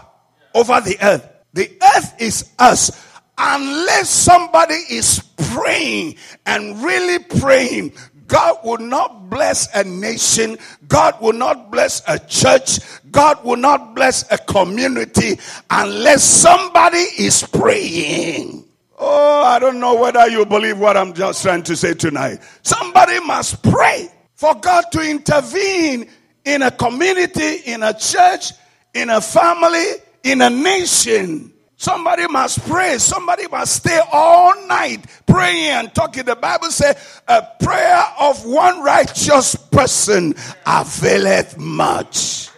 over 0.54 0.80
the 0.80 0.96
earth. 1.02 1.28
The 1.54 1.70
earth 1.96 2.14
is 2.20 2.50
us. 2.58 3.00
Unless 3.36 4.10
somebody 4.10 4.74
is 4.74 5.20
praying 5.54 6.16
and 6.46 6.80
really 6.82 7.18
praying, 7.18 7.92
God 8.34 8.58
will 8.64 8.78
not 8.78 9.30
bless 9.30 9.72
a 9.76 9.84
nation. 9.84 10.58
God 10.88 11.14
will 11.20 11.34
not 11.34 11.70
bless 11.70 12.02
a 12.08 12.18
church. 12.18 12.80
God 13.12 13.44
will 13.44 13.54
not 13.54 13.94
bless 13.94 14.28
a 14.32 14.36
community 14.38 15.38
unless 15.70 16.24
somebody 16.24 16.98
is 16.98 17.44
praying. 17.44 18.64
Oh, 18.98 19.44
I 19.44 19.60
don't 19.60 19.78
know 19.78 19.94
whether 19.94 20.26
you 20.26 20.44
believe 20.46 20.80
what 20.80 20.96
I'm 20.96 21.14
just 21.14 21.44
trying 21.44 21.62
to 21.62 21.76
say 21.76 21.94
tonight. 21.94 22.40
Somebody 22.62 23.20
must 23.20 23.62
pray 23.62 24.08
for 24.34 24.52
God 24.56 24.82
to 24.90 25.08
intervene 25.08 26.10
in 26.44 26.62
a 26.62 26.72
community, 26.72 27.58
in 27.66 27.84
a 27.84 27.94
church, 27.94 28.50
in 28.94 29.10
a 29.10 29.20
family, 29.20 29.92
in 30.24 30.40
a 30.40 30.50
nation. 30.50 31.53
Somebody 31.76 32.26
must 32.28 32.60
pray. 32.66 32.98
Somebody 32.98 33.48
must 33.48 33.76
stay 33.76 34.00
all 34.12 34.66
night 34.66 35.04
praying 35.26 35.70
and 35.70 35.94
talking. 35.94 36.24
The 36.24 36.36
Bible 36.36 36.70
says 36.70 37.20
a 37.26 37.42
prayer 37.62 38.04
of 38.20 38.44
one 38.44 38.82
righteous 38.82 39.54
person 39.54 40.34
availeth 40.66 41.58
much. 41.58 42.48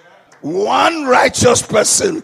One 0.42 1.06
righteous 1.06 1.62
person, 1.62 2.22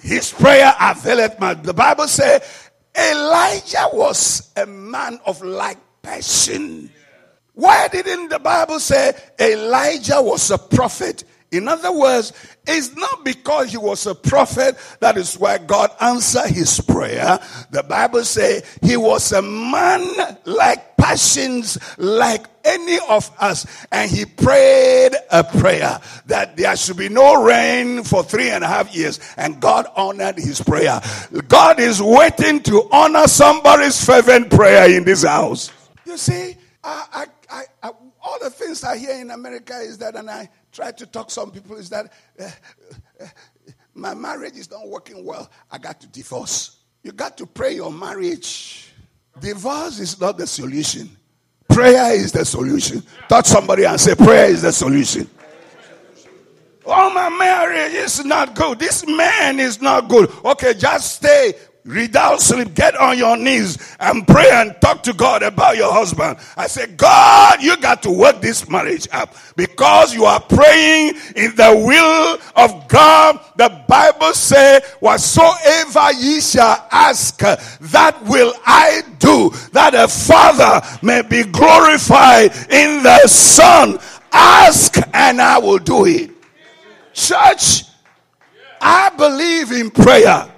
his 0.00 0.30
prayer 0.30 0.72
availeth 0.80 1.40
much. 1.40 1.62
The 1.62 1.74
Bible 1.74 2.06
says 2.06 2.70
Elijah 2.96 3.88
was 3.92 4.52
a 4.56 4.66
man 4.66 5.18
of 5.26 5.42
like 5.42 5.78
passion. 6.02 6.90
Why 7.54 7.88
didn't 7.88 8.28
the 8.28 8.38
Bible 8.38 8.78
say 8.78 9.14
Elijah 9.40 10.22
was 10.22 10.50
a 10.50 10.58
prophet? 10.58 11.24
In 11.50 11.66
other 11.66 11.92
words, 11.92 12.32
it's 12.66 12.94
not 12.94 13.24
because 13.24 13.70
he 13.70 13.78
was 13.78 14.06
a 14.06 14.14
prophet 14.14 14.76
that 15.00 15.16
is 15.16 15.38
why 15.38 15.58
God 15.58 15.90
answered 16.00 16.48
his 16.50 16.80
prayer. 16.80 17.38
The 17.70 17.82
Bible 17.82 18.24
says 18.24 18.64
he 18.82 18.98
was 18.98 19.32
a 19.32 19.40
man 19.40 20.36
like 20.44 20.96
passions 20.98 21.78
like 21.96 22.44
any 22.64 22.98
of 23.08 23.30
us 23.38 23.64
and 23.90 24.10
he 24.10 24.26
prayed 24.26 25.12
a 25.30 25.42
prayer 25.42 25.98
that 26.26 26.56
there 26.56 26.76
should 26.76 26.98
be 26.98 27.08
no 27.08 27.42
rain 27.42 28.04
for 28.04 28.22
three 28.22 28.50
and 28.50 28.62
a 28.62 28.66
half 28.66 28.94
years 28.94 29.18
and 29.38 29.58
God 29.58 29.86
honored 29.96 30.36
his 30.36 30.60
prayer. 30.60 31.00
God 31.46 31.80
is 31.80 32.02
waiting 32.02 32.62
to 32.64 32.88
honor 32.92 33.26
somebody's 33.26 34.04
fervent 34.04 34.50
prayer 34.50 34.94
in 34.94 35.04
this 35.04 35.24
house. 35.24 35.70
You 36.04 36.18
see, 36.18 36.56
I, 36.84 37.06
I, 37.12 37.26
all 38.38 38.48
the 38.48 38.54
things 38.54 38.84
I 38.84 38.96
hear 38.96 39.14
in 39.20 39.30
America 39.30 39.74
is 39.78 39.98
that, 39.98 40.16
and 40.16 40.30
I 40.30 40.48
try 40.72 40.92
to 40.92 41.06
talk 41.06 41.30
some 41.30 41.50
people 41.50 41.76
is 41.76 41.90
that 41.90 42.12
uh, 42.40 42.50
uh, 43.20 43.26
my 43.94 44.14
marriage 44.14 44.56
is 44.56 44.70
not 44.70 44.88
working 44.88 45.24
well. 45.24 45.50
I 45.70 45.78
got 45.78 46.00
to 46.00 46.06
divorce. 46.06 46.76
You 47.02 47.12
got 47.12 47.36
to 47.38 47.46
pray 47.46 47.74
your 47.74 47.92
marriage. 47.92 48.92
Divorce 49.40 49.98
is 50.00 50.20
not 50.20 50.38
the 50.38 50.46
solution. 50.46 51.10
Prayer 51.68 52.14
is 52.14 52.32
the 52.32 52.44
solution. 52.44 53.02
Touch 53.28 53.46
somebody 53.46 53.84
and 53.84 54.00
say, 54.00 54.14
Prayer 54.14 54.50
is 54.50 54.62
the 54.62 54.72
solution. 54.72 55.28
Oh, 56.86 57.12
my 57.12 57.28
marriage 57.28 57.92
is 57.92 58.24
not 58.24 58.54
good. 58.54 58.78
This 58.78 59.06
man 59.06 59.60
is 59.60 59.80
not 59.80 60.08
good. 60.08 60.32
Okay, 60.44 60.72
just 60.74 61.16
stay 61.16 61.52
Without 61.88 62.42
sleep, 62.42 62.74
get 62.74 62.94
on 62.96 63.16
your 63.16 63.38
knees 63.38 63.78
and 63.98 64.26
pray 64.26 64.50
and 64.50 64.78
talk 64.78 65.02
to 65.04 65.14
God 65.14 65.42
about 65.42 65.78
your 65.78 65.90
husband. 65.90 66.36
I 66.54 66.66
say, 66.66 66.86
God, 66.86 67.62
you 67.62 67.78
got 67.78 68.02
to 68.02 68.10
work 68.10 68.42
this 68.42 68.68
marriage 68.68 69.08
up 69.10 69.34
because 69.56 70.12
you 70.12 70.26
are 70.26 70.38
praying 70.38 71.14
in 71.34 71.56
the 71.56 71.82
will 71.86 72.38
of 72.62 72.88
God. 72.88 73.40
The 73.56 73.70
Bible 73.88 74.34
says, 74.34 74.84
whatsoever 75.00 76.12
ye 76.12 76.42
shall 76.42 76.86
ask, 76.90 77.38
that 77.38 78.22
will 78.24 78.52
I 78.66 79.00
do, 79.18 79.50
that 79.72 79.92
the 79.92 80.08
Father 80.08 80.86
may 81.00 81.22
be 81.22 81.44
glorified 81.44 82.52
in 82.70 83.02
the 83.02 83.26
Son. 83.26 83.98
Ask 84.30 84.98
and 85.14 85.40
I 85.40 85.56
will 85.56 85.78
do 85.78 86.04
it. 86.04 86.32
Church, 87.14 87.84
I 88.78 89.08
believe 89.16 89.72
in 89.72 89.90
prayer. 89.90 90.52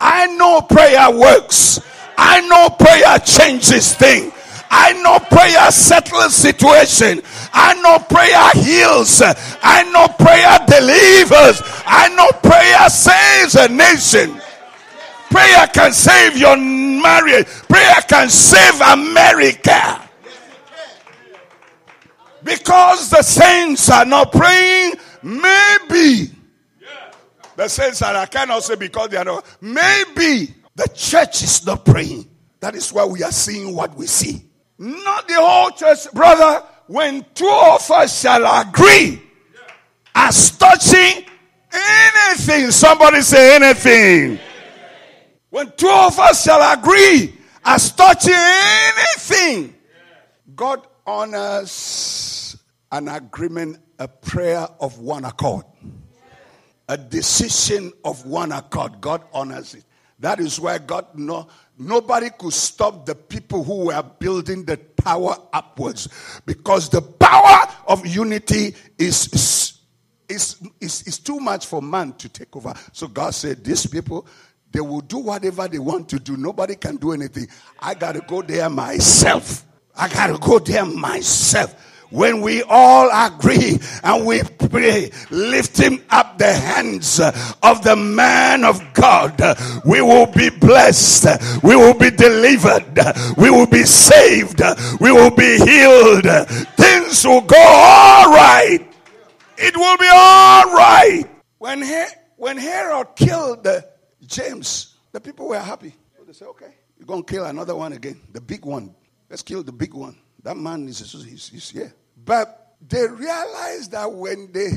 I 0.00 0.26
know 0.36 0.60
prayer 0.62 1.10
works. 1.10 1.80
I 2.16 2.40
know 2.48 2.70
prayer 2.70 3.18
changes 3.20 3.94
things. 3.94 4.32
I 4.70 4.92
know 5.02 5.18
prayer 5.20 5.70
settles 5.70 6.34
situation. 6.34 7.22
I 7.52 7.74
know 7.80 7.98
prayer 8.00 8.50
heals. 8.64 9.22
I 9.22 9.84
know 9.92 10.08
prayer 10.08 10.58
delivers. 10.66 11.62
I 11.86 12.08
know 12.16 12.28
prayer 12.42 12.88
saves 12.90 13.54
a 13.54 13.68
nation. 13.68 14.40
Prayer 15.30 15.66
can 15.68 15.92
save 15.92 16.36
your 16.36 16.56
marriage. 16.56 17.46
Prayer 17.68 18.00
can 18.08 18.28
save 18.28 18.80
America. 18.80 20.08
Because 22.42 23.10
the 23.10 23.22
saints 23.22 23.88
are 23.90 24.04
not 24.04 24.32
praying, 24.32 24.94
maybe 25.22 26.33
the 27.56 27.68
saints 27.68 28.02
are, 28.02 28.14
I 28.14 28.26
cannot 28.26 28.62
say 28.62 28.76
because 28.76 29.10
they 29.10 29.16
are 29.16 29.24
not. 29.24 29.44
Maybe 29.60 30.54
the 30.74 30.88
church 30.94 31.42
is 31.42 31.64
not 31.66 31.84
praying. 31.84 32.28
That 32.60 32.74
is 32.74 32.92
why 32.92 33.04
we 33.04 33.22
are 33.22 33.32
seeing 33.32 33.74
what 33.74 33.94
we 33.96 34.06
see. 34.06 34.42
Not 34.78 35.28
the 35.28 35.36
whole 35.36 35.70
church, 35.70 36.10
brother. 36.12 36.64
When 36.86 37.24
two 37.34 37.48
of 37.48 37.90
us 37.90 38.20
shall 38.20 38.62
agree 38.62 39.22
as 40.14 40.50
touching 40.56 41.24
anything, 41.72 42.70
somebody 42.70 43.20
say 43.22 43.56
anything. 43.56 44.38
When 45.50 45.72
two 45.76 45.88
of 45.88 46.18
us 46.18 46.44
shall 46.44 46.78
agree 46.78 47.34
as 47.64 47.92
touching 47.92 48.34
anything, 48.34 49.74
God 50.54 50.86
honors 51.06 52.56
an 52.90 53.08
agreement, 53.08 53.78
a 53.98 54.08
prayer 54.08 54.66
of 54.80 54.98
one 54.98 55.24
accord 55.24 55.64
a 56.88 56.96
decision 56.96 57.92
of 58.04 58.24
one 58.26 58.52
accord. 58.52 59.00
God 59.00 59.22
honors 59.32 59.74
it. 59.74 59.84
That 60.20 60.40
is 60.40 60.60
why 60.60 60.78
God 60.78 61.06
no 61.14 61.48
nobody 61.78 62.30
could 62.38 62.52
stop 62.52 63.04
the 63.04 63.14
people 63.14 63.64
who 63.64 63.86
were 63.86 64.02
building 64.18 64.64
the 64.64 64.76
tower 64.76 65.36
upwards 65.52 66.08
because 66.46 66.88
the 66.88 67.02
power 67.02 67.68
of 67.86 68.06
unity 68.06 68.74
is 68.98 69.28
is, 69.32 69.80
is, 70.28 70.68
is, 70.80 71.02
is 71.02 71.18
too 71.18 71.38
much 71.40 71.66
for 71.66 71.82
man 71.82 72.12
to 72.14 72.28
take 72.28 72.54
over. 72.56 72.74
So 72.92 73.08
God 73.08 73.34
said, 73.34 73.64
These 73.64 73.86
people, 73.86 74.26
they 74.72 74.80
will 74.80 75.00
do 75.00 75.18
whatever 75.18 75.68
they 75.68 75.78
want 75.78 76.08
to 76.10 76.18
do. 76.18 76.36
Nobody 76.36 76.76
can 76.76 76.96
do 76.96 77.12
anything. 77.12 77.48
I 77.78 77.94
got 77.94 78.12
to 78.12 78.20
go 78.20 78.42
there 78.42 78.70
myself. 78.70 79.64
I 79.96 80.08
got 80.08 80.28
to 80.28 80.38
go 80.38 80.58
there 80.58 80.84
myself 80.84 81.74
when 82.14 82.40
we 82.40 82.62
all 82.68 83.10
agree 83.26 83.78
and 84.04 84.24
we 84.24 84.40
pray, 84.68 85.10
lift 85.30 85.76
him 85.76 86.00
up 86.10 86.23
the 86.38 86.52
hands 86.52 87.20
of 87.20 87.82
the 87.82 87.96
man 87.96 88.64
of 88.64 88.82
God, 88.94 89.40
we 89.84 90.00
will 90.02 90.26
be 90.26 90.50
blessed, 90.50 91.62
we 91.62 91.76
will 91.76 91.94
be 91.94 92.10
delivered, 92.10 92.98
we 93.36 93.50
will 93.50 93.66
be 93.66 93.84
saved, 93.84 94.60
we 95.00 95.12
will 95.12 95.30
be 95.34 95.58
healed. 95.58 96.24
Things 96.76 97.24
will 97.26 97.40
go 97.42 97.56
all 97.58 98.30
right. 98.32 98.78
It 99.56 99.76
will 99.76 99.96
be 99.98 100.08
all 100.12 100.64
right. 100.74 101.24
When, 101.58 101.82
he- 101.82 102.04
when 102.36 102.56
Herod 102.56 103.08
killed 103.16 103.66
James, 104.26 104.96
the 105.12 105.20
people 105.20 105.48
were 105.48 105.58
happy. 105.58 105.94
They 106.26 106.32
said, 106.32 106.48
okay, 106.48 106.74
you're 106.98 107.06
going 107.06 107.22
to 107.22 107.32
kill 107.32 107.44
another 107.44 107.76
one 107.76 107.92
again, 107.92 108.20
the 108.32 108.40
big 108.40 108.64
one. 108.64 108.94
Let's 109.30 109.42
kill 109.42 109.62
the 109.62 109.72
big 109.72 109.94
one. 109.94 110.16
That 110.42 110.56
man 110.56 110.88
is 110.88 110.98
he's, 110.98 111.48
he's 111.48 111.70
here. 111.70 111.92
But 112.24 112.74
they 112.86 113.06
realized 113.06 113.92
that 113.92 114.10
when 114.12 114.50
they 114.52 114.70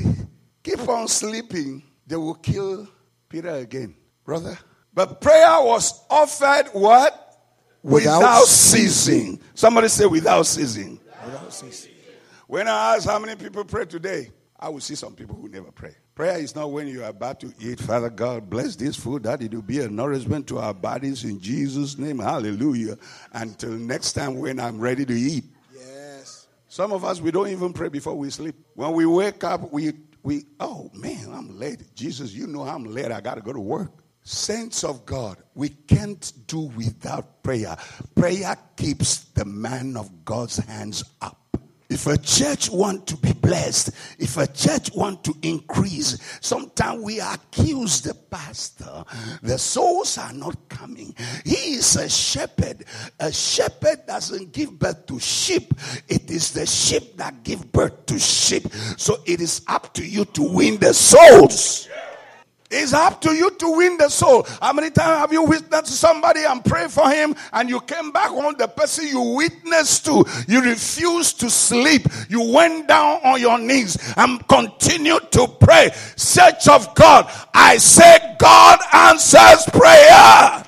keep 0.67 0.87
on 0.89 1.07
sleeping, 1.07 1.83
they 2.05 2.15
will 2.15 2.35
kill 2.35 2.87
Peter 3.29 3.49
again. 3.49 3.95
Brother. 4.25 4.57
But 4.93 5.21
prayer 5.21 5.61
was 5.61 6.03
offered 6.09 6.69
what? 6.73 7.23
Without 7.83 8.17
Without 8.17 8.45
ceasing. 8.45 9.39
Somebody 9.53 9.87
say 9.87 10.05
without 10.05 10.45
ceasing. 10.45 10.99
Without 11.25 11.53
ceasing. 11.53 11.93
When 12.47 12.67
I 12.67 12.95
ask 12.95 13.07
how 13.07 13.19
many 13.19 13.35
people 13.35 13.63
pray 13.63 13.85
today, 13.85 14.31
I 14.59 14.69
will 14.69 14.79
see 14.79 14.95
some 14.95 15.13
people 15.13 15.35
who 15.35 15.47
never 15.47 15.71
pray. 15.71 15.95
Prayer 16.15 16.39
is 16.39 16.55
not 16.55 16.71
when 16.71 16.87
you 16.87 17.03
are 17.03 17.09
about 17.09 17.39
to 17.41 17.53
eat. 17.59 17.79
Father 17.79 18.09
God, 18.09 18.49
bless 18.49 18.75
this 18.75 18.95
food 18.95 19.23
that 19.23 19.41
it 19.41 19.53
will 19.53 19.61
be 19.61 19.81
a 19.81 19.87
nourishment 19.87 20.47
to 20.47 20.57
our 20.57 20.73
bodies 20.73 21.23
in 21.23 21.39
Jesus' 21.39 21.97
name. 21.97 22.17
Hallelujah. 22.17 22.97
Until 23.33 23.71
next 23.71 24.13
time 24.13 24.35
when 24.39 24.59
I'm 24.59 24.79
ready 24.79 25.05
to 25.05 25.13
eat. 25.13 25.43
Yes. 25.75 26.47
Some 26.69 26.91
of 26.91 27.05
us, 27.05 27.21
we 27.21 27.29
don't 27.29 27.49
even 27.49 27.71
pray 27.71 27.89
before 27.89 28.15
we 28.15 28.31
sleep. 28.31 28.55
When 28.73 28.93
we 28.93 29.05
wake 29.05 29.43
up, 29.43 29.71
we, 29.71 29.93
we 30.27 30.43
oh 30.59 30.91
man, 30.93 31.31
I'm 31.33 31.57
late. 31.57 31.95
Jesus, 31.95 32.33
you 32.33 32.47
know 32.47 32.63
I'm 32.63 32.83
late. 32.83 33.13
I 33.13 33.21
got 33.21 33.35
to 33.35 33.41
go 33.41 33.53
to 33.53 33.61
work. 33.61 34.03
Saints 34.23 34.83
of 34.83 35.05
God, 35.05 35.37
we 35.55 35.69
can't 35.69 36.33
do 36.47 36.63
without 36.75 37.41
prayer. 37.43 37.77
Prayer 38.13 38.57
keeps 38.75 39.19
the 39.35 39.45
man 39.45 39.95
of 39.95 40.25
God's 40.25 40.57
hands 40.57 41.01
up. 41.21 41.46
If 41.89 42.05
a 42.07 42.17
church 42.17 42.69
want 42.69 43.07
to 43.07 43.17
be 43.17 43.31
blessed, 43.31 43.91
if 44.19 44.37
a 44.37 44.47
church 44.47 44.91
want 44.93 45.23
to 45.23 45.33
increase, 45.41 46.17
sometimes 46.41 47.01
we 47.01 47.19
accuse 47.19 48.01
the 48.01 48.13
pastor. 48.13 49.05
The 49.41 49.57
souls 49.57 50.17
are 50.17 50.33
not 50.33 50.67
coming. 50.67 51.15
He 51.45 51.75
is 51.75 51.95
a 51.95 52.09
shepherd. 52.09 52.83
A 53.19 53.31
shepherd 53.31 54.05
doesn't 54.05 54.51
give 54.51 54.77
birth 54.77 55.05
to 55.07 55.19
sheep. 55.19 55.73
It 56.09 56.29
is 56.29 56.51
the 56.51 56.65
sheep 56.65 57.15
that 57.17 57.43
give 57.43 57.71
birth 57.71 58.05
to 58.07 58.19
sheep. 58.19 58.67
So 58.97 59.21
it 59.25 59.39
is 59.39 59.61
up 59.67 59.93
to 59.93 60.05
you 60.05 60.25
to 60.25 60.43
win 60.43 60.77
the 60.77 60.93
souls. 60.93 61.87
It's 62.69 62.91
up 62.91 63.21
to 63.21 63.33
you 63.33 63.49
to 63.51 63.77
win 63.77 63.97
the 63.97 64.09
soul. 64.09 64.45
How 64.61 64.73
many 64.73 64.89
times 64.89 65.19
have 65.19 65.31
you 65.31 65.43
witnessed 65.43 65.87
somebody 65.87 66.41
and 66.43 66.63
pray 66.65 66.89
for 66.89 67.09
him 67.09 67.33
and 67.53 67.69
you 67.69 67.79
came 67.79 68.11
back 68.11 68.29
home, 68.29 68.55
the 68.57 68.67
person 68.67 69.07
you 69.07 69.21
witnessed 69.21 70.03
to, 70.05 70.25
you 70.49 70.61
refused 70.61 71.39
to 71.39 71.49
sleep. 71.49 72.05
You 72.27 72.51
went 72.51 72.89
down 72.89 73.21
on 73.23 73.39
your 73.39 73.57
knees 73.57 73.97
and 74.17 74.45
continued 74.49 75.31
to 75.31 75.47
pray. 75.47 75.91
Search 76.17 76.67
of 76.67 76.93
God. 76.93 77.31
I 77.53 77.77
say 77.77 78.35
God 78.37 78.79
answers 78.93 79.65
prayer. 79.71 80.65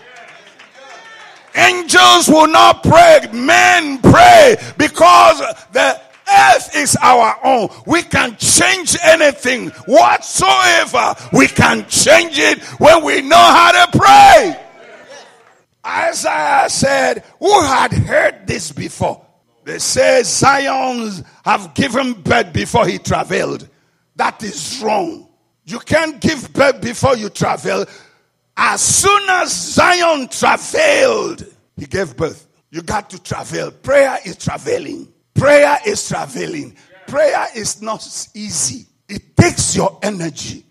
Angels 1.55 2.29
will 2.29 2.47
not 2.47 2.81
pray. 2.81 3.27
Men 3.33 3.99
pray 3.99 4.55
because 4.77 5.39
the 5.73 5.99
earth 6.31 6.75
is 6.75 6.97
our 7.01 7.37
own. 7.43 7.69
We 7.85 8.01
can 8.03 8.35
change 8.37 8.97
anything 9.03 9.69
whatsoever. 9.85 11.15
We 11.33 11.47
can 11.47 11.87
change 11.87 12.37
it 12.37 12.61
when 12.79 13.03
we 13.03 13.21
know 13.21 13.35
how 13.37 13.85
to 13.85 13.97
pray. 13.97 14.65
Isaiah 15.85 16.69
said, 16.69 17.23
Who 17.39 17.61
had 17.61 17.91
heard 17.93 18.45
this 18.45 18.71
before? 18.71 19.25
They 19.63 19.79
say 19.79 20.23
Zion 20.23 21.11
have 21.45 21.73
given 21.73 22.13
birth 22.13 22.53
before 22.53 22.87
he 22.87 22.97
traveled. 22.97 23.67
That 24.15 24.41
is 24.43 24.81
wrong. 24.83 25.27
You 25.65 25.79
can't 25.79 26.19
give 26.19 26.51
birth 26.51 26.81
before 26.81 27.15
you 27.15 27.29
travel. 27.29 27.85
As 28.57 28.81
soon 28.81 29.29
as 29.29 29.55
Zion 29.55 30.27
traveled, 30.27 31.45
he 31.77 31.85
gave 31.85 32.17
birth. 32.17 32.47
You 32.71 32.81
got 32.81 33.09
to 33.11 33.21
travel. 33.21 33.71
Prayer 33.71 34.17
is 34.25 34.35
traveling. 34.37 35.07
Prayer 35.39 35.77
is 35.85 36.07
traveling. 36.07 36.75
Prayer 37.07 37.47
is 37.55 37.81
not 37.81 38.01
easy. 38.33 38.85
It 39.07 39.35
takes 39.37 39.75
your 39.75 39.97
energy. 40.03 40.65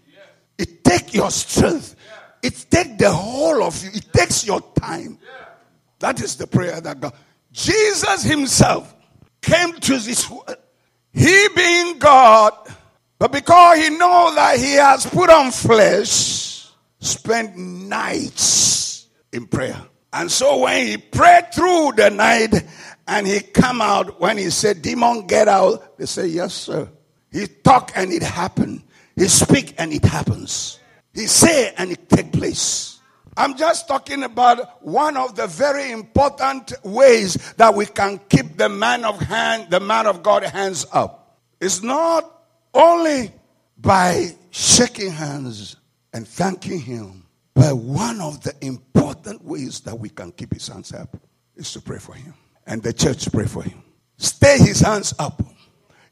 It 0.59 0.85
takes 0.85 1.14
your 1.14 1.31
strength. 1.31 1.96
It 2.42 2.66
takes 2.70 2.96
the 2.98 3.11
whole 3.11 3.62
of 3.62 3.83
you. 3.83 3.90
It 3.94 4.12
takes 4.12 4.46
your 4.46 4.61
time. 4.78 5.18
That 5.98 6.22
is 6.22 6.37
the 6.37 6.46
prayer 6.46 6.81
that 6.81 7.00
God. 7.00 7.14
Jesus 7.50 8.22
himself 8.22 8.94
came 9.40 9.72
to 9.72 9.98
this 9.98 10.31
world. 10.31 10.57
He 11.12 11.48
being 11.57 11.98
God, 11.98 12.52
but 13.18 13.33
because 13.33 13.78
he 13.78 13.90
knows 13.90 14.35
that 14.35 14.59
he 14.59 14.74
has 14.74 15.07
put 15.07 15.31
on 15.31 15.50
flesh, 15.50 16.70
spent 17.00 17.57
nights 17.57 19.09
in 19.33 19.46
prayer. 19.46 19.81
And 20.12 20.31
so 20.31 20.59
when 20.59 20.87
he 20.87 20.96
prayed 20.96 21.52
through 21.52 21.92
the 21.96 22.11
night 22.11 22.54
and 23.08 23.26
he 23.26 23.40
come 23.40 23.80
out 23.80 24.20
when 24.20 24.36
he 24.36 24.50
said, 24.50 24.82
demon 24.82 25.26
get 25.26 25.48
out, 25.48 25.96
they 25.96 26.04
say, 26.04 26.26
yes, 26.26 26.52
sir. 26.52 26.88
He 27.32 27.46
talk 27.46 27.90
and 27.96 28.12
it 28.12 28.22
happen. 28.22 28.84
He 29.16 29.26
speak 29.28 29.74
and 29.78 29.92
it 29.94 30.04
happens. 30.04 30.78
He 31.14 31.26
say 31.26 31.72
and 31.78 31.90
it 31.90 32.08
take 32.10 32.32
place. 32.32 33.00
I'm 33.34 33.56
just 33.56 33.88
talking 33.88 34.24
about 34.24 34.84
one 34.84 35.16
of 35.16 35.36
the 35.36 35.46
very 35.46 35.90
important 35.90 36.72
ways 36.84 37.34
that 37.56 37.74
we 37.74 37.86
can 37.86 38.20
keep 38.28 38.58
the 38.58 38.68
man 38.68 39.06
of 39.06 39.18
hand, 39.18 39.70
the 39.70 39.80
man 39.80 40.06
of 40.06 40.22
God 40.22 40.42
hands 40.42 40.84
up. 40.92 41.38
It's 41.60 41.82
not 41.82 42.30
only 42.74 43.32
by 43.78 44.32
shaking 44.50 45.12
hands 45.12 45.76
and 46.12 46.28
thanking 46.28 46.80
him, 46.80 47.24
but 47.54 47.74
one 47.74 48.20
of 48.20 48.42
the 48.42 48.54
important 48.60 49.42
ways 49.44 49.80
that 49.80 49.98
we 49.98 50.10
can 50.10 50.30
keep 50.32 50.52
his 50.52 50.68
hands 50.68 50.92
up 50.92 51.16
is 51.56 51.72
to 51.72 51.80
pray 51.80 51.98
for 51.98 52.14
him 52.14 52.34
and 52.68 52.83
the 52.83 52.92
church 52.92 53.33
pray 53.33 53.46
for 53.46 53.62
him. 53.62 53.83
Stay 54.18 54.59
his 54.59 54.81
hands 54.81 55.14
up. 55.18 55.42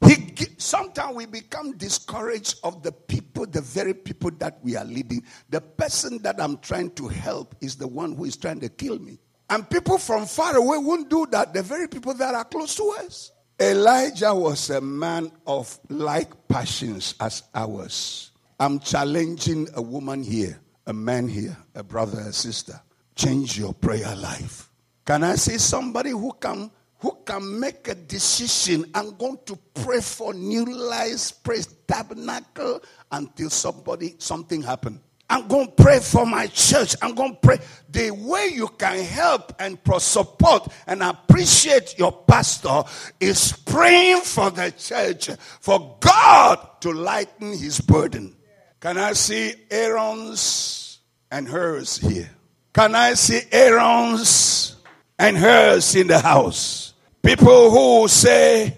He 0.05 0.35
sometimes 0.57 1.15
we 1.15 1.25
become 1.25 1.77
discouraged 1.77 2.59
of 2.63 2.83
the 2.83 2.91
people, 2.91 3.45
the 3.45 3.61
very 3.61 3.93
people 3.93 4.31
that 4.39 4.59
we 4.61 4.75
are 4.75 4.85
leading. 4.85 5.23
The 5.49 5.61
person 5.61 6.21
that 6.23 6.39
I'm 6.39 6.57
trying 6.57 6.91
to 6.91 7.07
help 7.07 7.55
is 7.61 7.75
the 7.75 7.87
one 7.87 8.15
who 8.15 8.25
is 8.25 8.37
trying 8.37 8.59
to 8.59 8.69
kill 8.69 8.99
me. 8.99 9.17
And 9.49 9.67
people 9.69 9.97
from 9.97 10.25
far 10.25 10.55
away 10.55 10.77
won't 10.77 11.09
do 11.09 11.25
that. 11.31 11.53
The 11.53 11.63
very 11.63 11.87
people 11.87 12.13
that 12.15 12.35
are 12.35 12.43
close 12.43 12.75
to 12.75 12.95
us. 12.99 13.31
Elijah 13.59 14.35
was 14.35 14.69
a 14.69 14.81
man 14.81 15.31
of 15.47 15.79
like 15.89 16.47
passions 16.47 17.15
as 17.19 17.43
ours. 17.55 18.31
I'm 18.59 18.79
challenging 18.79 19.67
a 19.73 19.81
woman 19.81 20.23
here, 20.23 20.59
a 20.85 20.93
man 20.93 21.27
here, 21.27 21.57
a 21.73 21.83
brother, 21.83 22.19
a 22.19 22.33
sister. 22.33 22.79
Change 23.15 23.57
your 23.57 23.73
prayer 23.73 24.15
life. 24.15 24.66
Can 25.07 25.23
I 25.23 25.35
see 25.35 25.57
somebody 25.57 26.09
who 26.09 26.33
can 26.33 26.69
who 26.99 27.17
can 27.23 27.61
make 27.61 27.87
a 27.87 27.95
decision? 27.95 28.91
I'm 28.93 29.15
going 29.15 29.39
to 29.45 29.57
pray 29.73 30.01
for 30.01 30.33
new 30.33 30.65
lives, 30.65 31.31
praise 31.31 31.65
tabernacle 31.87 32.81
until 33.09 33.49
somebody 33.49 34.15
something 34.17 34.61
happen. 34.61 34.99
I'm 35.29 35.47
going 35.47 35.67
to 35.67 35.71
pray 35.71 35.99
for 35.99 36.25
my 36.25 36.47
church. 36.47 36.93
I'm 37.01 37.15
going 37.15 37.35
to 37.35 37.39
pray. 37.39 37.59
The 37.89 38.11
way 38.11 38.49
you 38.53 38.67
can 38.67 39.01
help 39.01 39.53
and 39.59 39.77
support 39.99 40.67
and 40.85 41.01
appreciate 41.01 41.97
your 41.97 42.11
pastor 42.11 42.83
is 43.21 43.53
praying 43.65 44.21
for 44.21 44.49
the 44.49 44.71
church, 44.71 45.29
for 45.61 45.95
God 46.01 46.81
to 46.81 46.91
lighten 46.91 47.57
his 47.57 47.79
burden. 47.79 48.35
Can 48.81 48.97
I 48.97 49.13
see 49.13 49.53
Aaron's 49.71 50.99
and 51.31 51.47
Hurs 51.47 51.97
here? 51.97 52.29
Can 52.73 52.93
I 52.93 53.13
see 53.13 53.41
Aaron's 53.51 54.76
and 55.19 55.37
Hurs 55.37 55.95
in 55.95 56.07
the 56.07 56.19
house. 56.19 56.93
People 57.21 57.71
who 57.71 58.07
say, 58.07 58.77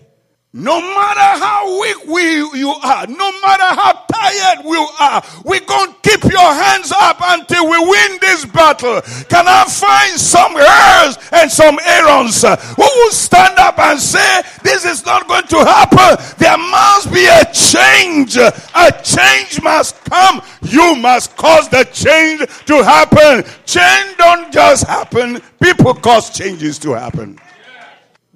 no 0.51 0.81
matter 0.81 1.43
how 1.43 1.79
weak 1.79 2.07
we, 2.07 2.23
you 2.59 2.69
are, 2.69 3.05
no 3.05 3.31
matter 3.41 3.69
how 3.69 3.93
tired 4.11 4.65
we 4.65 4.77
are, 4.99 5.23
we're 5.45 5.59
going 5.59 5.93
to 5.93 5.99
keep 6.01 6.23
your 6.23 6.53
hands 6.53 6.91
up 6.91 7.17
until 7.21 7.69
we 7.69 7.77
win 7.77 8.17
this 8.19 8.45
battle. 8.45 8.99
Can 9.29 9.45
I 9.47 9.65
find 9.65 10.19
some 10.19 10.53
Hurs 10.55 11.17
and 11.31 11.51
some 11.51 11.77
Aarons 11.85 12.43
uh, 12.43 12.55
who 12.55 12.81
will 12.81 13.11
stand 13.11 13.59
up 13.59 13.77
and 13.77 13.99
say, 13.99 14.41
this 14.63 14.85
is 14.85 15.05
not 15.05 15.27
going 15.27 15.45
to 15.47 15.57
happen. 15.57 16.17
There 16.39 16.57
must 16.57 17.13
be 17.13 17.27
a 17.27 17.45
change. 17.53 18.35
A 18.37 18.91
change 19.03 19.61
must 19.61 20.03
come. 20.05 20.41
You 20.63 20.95
must 20.95 21.37
cause 21.37 21.69
the 21.69 21.83
change 21.93 22.39
to 22.65 22.83
happen. 22.83 23.43
Change 23.65 24.17
don't 24.17 24.51
just 24.51 24.87
happen. 24.87 25.41
People 25.61 25.93
cause 25.93 26.31
changes 26.31 26.79
to 26.79 26.93
happen. 26.93 27.37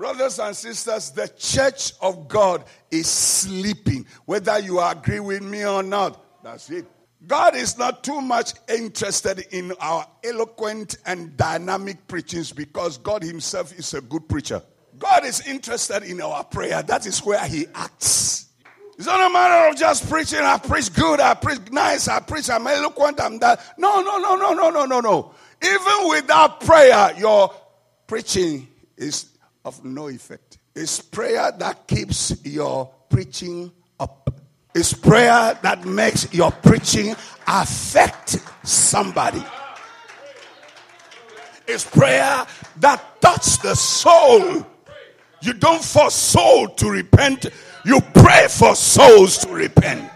Brothers 0.03 0.37
and 0.37 0.53
sisters, 0.53 1.11
the 1.11 1.29
church 1.29 1.93
of 2.01 2.27
God 2.27 2.65
is 2.91 3.07
sleeping, 3.07 4.05
whether 4.25 4.59
you 4.59 4.81
agree 4.81 5.21
with 5.21 5.41
me 5.41 5.65
or 5.65 5.81
not. 5.81 6.43
That's 6.43 6.69
it. 6.71 6.85
God 7.25 7.55
is 7.55 7.77
not 7.77 8.03
too 8.03 8.19
much 8.19 8.51
interested 8.67 9.45
in 9.51 9.71
our 9.79 10.05
eloquent 10.25 10.97
and 11.05 11.37
dynamic 11.37 12.05
preachings 12.09 12.51
because 12.51 12.97
God 12.97 13.23
Himself 13.23 13.71
is 13.79 13.93
a 13.93 14.01
good 14.01 14.27
preacher. 14.27 14.61
God 14.99 15.23
is 15.23 15.47
interested 15.47 16.03
in 16.03 16.19
our 16.19 16.43
prayer. 16.43 16.83
That 16.83 17.05
is 17.05 17.19
where 17.19 17.47
He 17.47 17.67
acts. 17.73 18.47
It's 18.97 19.07
not 19.07 19.25
a 19.25 19.31
matter 19.31 19.69
of 19.69 19.77
just 19.77 20.09
preaching. 20.09 20.39
I 20.39 20.57
preach 20.57 20.93
good, 20.93 21.21
I 21.21 21.33
preach 21.33 21.71
nice, 21.71 22.09
I 22.09 22.19
preach, 22.19 22.49
I'm 22.49 22.67
eloquent, 22.67 23.21
I'm 23.21 23.39
that. 23.39 23.61
No, 23.77 24.01
no, 24.01 24.17
no, 24.17 24.35
no, 24.35 24.53
no, 24.53 24.69
no, 24.69 24.83
no, 24.85 24.99
no. 24.99 25.33
Even 25.63 26.09
without 26.09 26.59
prayer, 26.59 27.13
your 27.17 27.53
preaching 28.05 28.67
is 28.97 29.32
of 29.65 29.84
no 29.84 30.10
effect. 30.10 30.58
It's 30.76 31.02
prayer 31.02 31.52
that 31.60 31.88
keeps 31.88 32.43
your 32.45 32.89
preaching 33.10 33.71
up. 33.99 34.30
It's 34.76 34.93
prayer 34.93 35.58
that 35.62 35.86
makes 35.86 36.34
your 36.34 36.52
preaching 36.52 37.15
affect 37.47 38.39
somebody. 38.63 39.43
It's 41.68 41.86
prayer 41.86 42.45
that 42.80 43.22
touches 43.22 43.57
the 43.59 43.76
soul. 43.76 44.66
You 45.41 45.53
don't 45.53 45.84
force 45.84 46.16
soul 46.16 46.70
to 46.70 46.89
repent. 46.89 47.45
You 47.86 48.01
pray 48.14 48.47
for 48.49 48.76
souls 48.76 49.38
to 49.39 49.49
repent. 49.49 50.09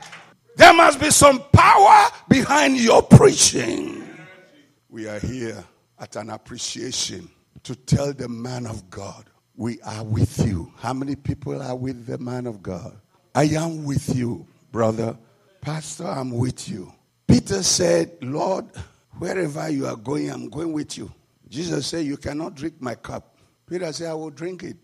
There 0.56 0.74
must 0.74 1.00
be 1.00 1.12
some 1.12 1.44
power 1.54 2.10
behind 2.28 2.78
your 2.80 3.04
preaching. 3.04 4.10
We 4.90 5.08
are 5.08 5.20
here 5.20 5.64
at 6.00 6.16
an 6.16 6.32
appreciation 6.32 7.30
to 7.64 7.76
tell 7.76 8.14
the 8.14 8.28
man 8.28 8.66
of 8.66 8.90
God 8.90 9.30
we 9.58 9.82
are 9.82 10.04
with 10.04 10.46
you. 10.48 10.72
How 10.78 10.94
many 10.94 11.16
people 11.16 11.62
are 11.62 11.76
with 11.76 12.06
the 12.06 12.18
man 12.18 12.48
of 12.48 12.64
God? 12.64 12.96
I 13.36 13.44
am 13.44 13.84
with 13.84 14.16
you, 14.16 14.48
brother. 14.72 15.18
Pastor, 15.60 16.08
I'm 16.08 16.32
with 16.32 16.70
you. 16.70 16.94
Peter 17.28 17.62
said, 17.62 18.18
Lord, 18.22 18.66
Wherever 19.20 19.68
you 19.70 19.88
are 19.88 19.96
going, 19.96 20.30
I'm 20.30 20.50
going 20.50 20.72
with 20.72 20.98
you. 20.98 21.12
Jesus 21.50 21.88
said, 21.88 22.06
You 22.06 22.18
cannot 22.18 22.56
drink 22.56 22.76
my 22.80 22.94
cup. 22.96 23.38
Peter 23.68 23.92
said, 23.92 24.10
I 24.12 24.14
will 24.14 24.30
drink 24.30 24.64
it. 24.64 24.78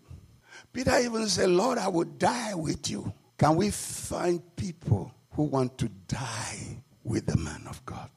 Peter 0.72 0.98
even 0.98 1.28
said, 1.28 1.50
Lord, 1.50 1.78
I 1.78 1.88
will 1.88 2.04
die 2.04 2.54
with 2.54 2.90
you. 2.90 3.12
Can 3.38 3.56
we 3.56 3.70
find 3.70 4.42
people 4.56 5.12
who 5.30 5.44
want 5.44 5.78
to 5.78 5.88
die 6.08 6.82
with 7.04 7.26
the 7.26 7.36
man 7.36 7.62
of 7.68 7.84
God? 7.86 8.10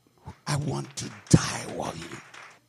I 0.48 0.56
want 0.58 0.94
to 0.98 1.06
die 1.30 1.66
while 1.76 1.96
you. 1.96 2.18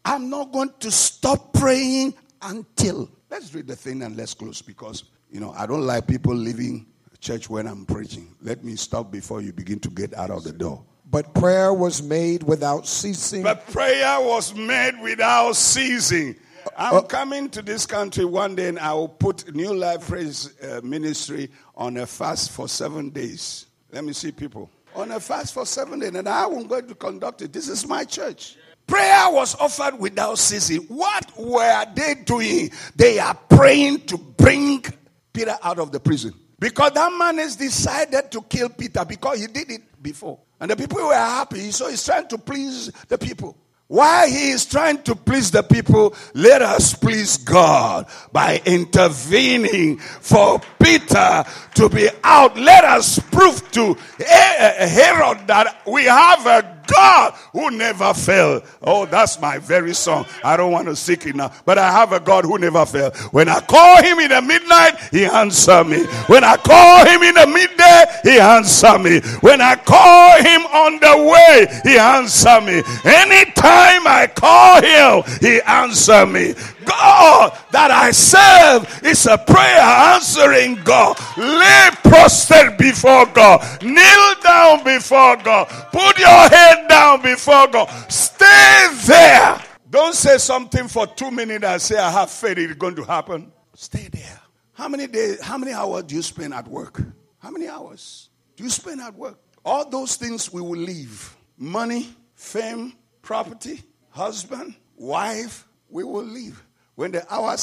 I'm 0.05 0.29
not 0.29 0.53
going 0.53 0.73
to 0.81 0.91
stop 0.91 1.55
praying 1.55 2.15
until. 2.43 3.11
Let's 3.31 3.55
read 3.55 3.67
the 3.67 3.77
thing 3.77 4.03
and 4.03 4.17
let's 4.17 4.35
close 4.35 4.63
because, 4.63 5.05
you 5.31 5.41
know, 5.41 5.53
I 5.53 5.67
don't 5.67 5.87
like 5.87 6.07
people 6.07 6.35
leaving 6.35 6.87
church 7.21 7.51
when 7.51 7.67
I'm 7.67 7.85
preaching. 7.85 8.35
Let 8.43 8.65
me 8.65 8.77
stop 8.77 9.11
before 9.11 9.41
you 9.41 9.53
begin 9.53 9.81
to 9.81 9.91
get 9.91 10.15
out 10.15 10.31
of 10.31 10.45
the 10.45 10.53
door. 10.53 10.85
But 11.11 11.35
prayer 11.35 11.73
was 11.73 12.03
made 12.03 12.43
without 12.43 12.87
ceasing. 12.87 13.43
But 13.43 13.67
prayer 13.69 14.21
was 14.21 14.55
made 14.55 15.01
without 15.01 15.57
ceasing. 15.57 16.37
I'm 16.77 16.97
uh, 16.97 17.03
coming 17.03 17.49
to 17.51 17.63
this 17.63 17.87
country 17.87 18.25
one 18.25 18.55
day 18.55 18.69
and 18.69 18.79
I 18.79 18.93
will 18.93 19.09
put 19.09 19.55
New 19.55 19.75
Life 19.75 20.07
Praise 20.07 20.55
uh, 20.63 20.81
Ministry 20.83 21.51
on 21.77 21.97
a 21.97 22.07
fast 22.07 22.51
for 22.51 22.69
seven 22.69 23.11
days. 23.11 23.67
Let 23.91 24.05
me 24.05 24.13
see 24.13 24.33
people. 24.33 24.71
On 24.95 25.11
a 25.13 25.21
fast 25.21 25.55
for 25.55 25.65
seven 25.65 26.01
days, 26.01 26.15
and 26.15 26.29
I 26.29 26.45
am 26.45 26.67
going 26.67 26.89
to 26.89 26.95
conduct 26.95 27.43
it. 27.43 27.53
This 27.53 27.69
is 27.69 27.87
my 27.87 28.05
church. 28.05 28.57
Prayer 28.89 29.31
was 29.31 29.55
offered 29.55 30.01
without 30.01 30.39
ceasing. 30.39 30.81
What 30.89 31.31
were 31.39 31.85
they 31.95 32.15
doing? 32.25 32.71
They 32.97 33.21
are 33.21 33.35
praying 33.35 34.07
to 34.07 34.19
bring 34.19 34.85
Peter 35.33 35.57
out 35.63 35.79
of 35.79 35.93
the 35.93 36.01
prison. 36.01 36.35
Because 36.59 36.93
that 36.93 37.13
man 37.17 37.39
has 37.39 37.55
decided 37.55 38.33
to 38.33 38.43
kill 38.43 38.71
Peter 38.71 39.05
because 39.05 39.41
he 39.41 39.47
did 39.47 39.71
it 39.71 40.03
before. 40.03 40.41
And 40.59 40.71
the 40.71 40.77
people 40.77 41.07
were 41.07 41.15
happy, 41.15 41.71
so 41.71 41.89
he's 41.89 42.05
trying 42.05 42.27
to 42.29 42.39
please 42.39 42.91
the 43.07 43.17
people. 43.17 43.57
While 43.89 44.29
he 44.29 44.51
is 44.51 44.67
trying 44.67 45.03
to 45.05 45.15
please 45.15 45.51
the 45.51 45.63
people, 45.63 46.15
let 46.35 46.61
us 46.61 46.95
please 46.95 47.39
God 47.39 48.07
by 48.33 48.61
intervening 48.67 49.99
for 49.99 50.61
Peter 50.83 51.45
to 51.75 51.89
be 51.89 52.11
out. 52.23 52.59
Let 52.59 52.85
us 52.85 53.19
prove 53.19 53.71
to 53.73 53.95
Herod 54.19 55.47
that 55.47 55.83
we 55.87 56.05
have 56.05 56.47
a 56.47 56.78
God 56.93 57.35
who 57.53 57.71
never 57.71 58.13
failed. 58.15 58.65
Oh, 58.83 59.07
that's 59.07 59.41
my 59.41 59.59
very 59.59 59.95
song. 59.95 60.27
I 60.43 60.57
don't 60.57 60.73
want 60.73 60.87
to 60.89 60.97
seek 60.97 61.27
it 61.27 61.37
now, 61.37 61.53
but 61.65 61.79
I 61.79 61.91
have 61.91 62.13
a 62.13 62.21
God 62.21 62.45
who 62.45 62.59
never 62.59 62.85
failed. 62.87 63.17
When 63.33 63.49
I 63.49 63.61
call 63.61 64.03
him 64.03 64.19
in 64.19 64.31
the 64.31 64.43
midnight, 64.43 64.99
he 65.11 65.25
answer 65.25 65.85
me. 65.85 66.05
When 66.27 66.45
I 66.45 66.57
call 66.57 67.07
him 67.07 67.23
in 67.23 67.35
the 67.35 67.47
midday, 67.47 68.05
he 68.25 68.41
answer 68.41 68.99
me. 68.99 69.21
When 69.41 69.61
I 69.61 69.77
call 69.77 70.43
him 70.43 70.63
on 70.67 71.01
the 71.01 71.31
way, 71.31 71.81
he 71.85 71.99
answer 71.99 72.61
me. 72.61 72.83
Anytime 73.05 74.07
I 74.07 74.31
call 74.35 74.83
him, 74.83 75.39
he 75.41 75.61
answer 75.63 76.27
me. 76.27 76.55
God 76.89 77.57
that 77.71 77.91
I 77.91 78.11
serve 78.11 79.05
is 79.05 79.27
a 79.27 79.37
prayer 79.37 79.81
answering 80.15 80.83
God. 80.85 81.19
Lay 81.37 81.91
prostrate 82.03 82.79
before 82.79 83.27
God. 83.27 83.61
Kneel 83.83 84.35
down 84.43 84.85
before 84.85 85.37
God. 85.37 85.69
Put 85.93 86.19
your 86.19 86.49
head 86.49 86.89
down 86.89 87.23
before 87.23 87.69
God. 87.69 87.89
Stay 88.11 88.89
there. 89.07 89.63
Don't 89.91 90.15
say 90.15 90.39
something 90.39 90.89
for 90.89 91.07
two 91.07 91.31
minutes 91.31 91.65
and 91.65 91.81
say, 91.81 91.99
I 91.99 92.11
have 92.11 92.31
faith 92.31 92.59
it's 92.59 92.75
going 92.75 92.97
to 92.97 93.05
happen. 93.05 93.53
Stay 93.75 94.09
there. 94.11 94.41
How 94.73 94.89
many 94.89 95.07
days, 95.07 95.41
how 95.43 95.59
many 95.59 95.73
hours 95.73 96.05
do 96.05 96.15
you 96.15 96.23
spend 96.23 96.55
at 96.55 96.69
work? 96.69 97.03
How 97.39 97.51
many 97.51 97.69
hours 97.69 98.29
do 98.57 98.65
you 98.65 98.71
spend 98.71 99.01
at 99.01 99.15
work? 99.15 99.39
All 99.65 99.89
those 99.89 100.17
things 100.17 100.53
we 100.53 100.61
will 100.61 100.81
leave 100.81 101.37
money, 101.57 102.09
fame, 102.35 102.95
property, 103.23 103.83
husband, 104.11 104.75
wife, 104.97 105.67
we 105.89 106.05
will 106.05 106.25
leave. 106.25 106.63
When 106.99 107.13
the 107.13 107.33
hour 107.33 107.55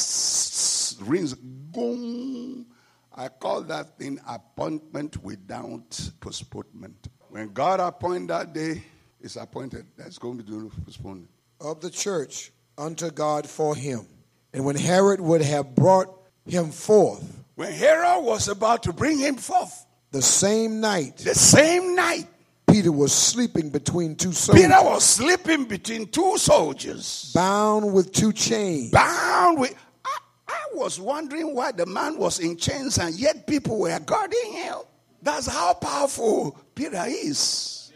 rings, 1.05 1.33
boom, 1.33 2.67
I 3.13 3.27
call 3.27 3.63
that 3.63 3.99
thing 3.99 4.17
appointment 4.25 5.21
without 5.21 6.09
postponement. 6.21 7.09
When 7.27 7.51
God 7.51 7.81
appoint 7.81 8.29
that 8.29 8.53
day, 8.53 8.81
it's 9.19 9.36
appointed. 9.36 9.88
That's 9.97 10.17
going 10.17 10.38
to 10.38 10.43
be 10.45 10.75
postponed. 10.86 11.27
Of 11.59 11.81
the 11.81 11.89
church 11.89 12.53
unto 12.77 13.11
God 13.11 13.45
for 13.45 13.75
him. 13.75 14.07
And 14.53 14.63
when 14.63 14.77
Herod 14.77 15.19
would 15.19 15.41
have 15.41 15.75
brought 15.75 16.17
him 16.45 16.71
forth, 16.71 17.43
when 17.55 17.73
Herod 17.73 18.23
was 18.23 18.47
about 18.47 18.83
to 18.83 18.93
bring 18.93 19.19
him 19.19 19.36
forth, 19.36 19.86
the 20.11 20.21
same 20.21 20.79
night, 20.79 21.17
the 21.17 21.36
same 21.36 21.93
night, 21.93 22.29
Peter 22.76 22.91
was 22.91 23.13
sleeping 23.13 23.69
between 23.69 24.17
two 24.17 24.34
soldiers. 24.34 24.65
Peter 24.65 24.84
was 24.84 25.01
sleeping 25.01 25.63
between 25.63 26.09
two 26.09 26.38
soldiers. 26.38 27.32
Bound 27.34 27.93
with 27.93 28.11
two 28.11 28.34
chains. 28.34 28.91
Bound 28.91 29.57
with. 29.57 29.73
I, 30.03 30.17
I 30.49 30.61
was 30.73 30.99
wondering 30.99 31.55
why 31.55 31.71
the 31.71 31.86
man 31.86 32.17
was 32.17 32.39
in 32.39 32.57
chains 32.57 32.97
and 32.97 33.15
yet 33.15 33.47
people 33.47 33.80
were 33.80 33.97
guarding 33.99 34.51
him. 34.51 34.76
That's 35.21 35.47
how 35.47 35.73
powerful 35.76 36.59
Peter 36.76 37.01
is. 37.07 37.93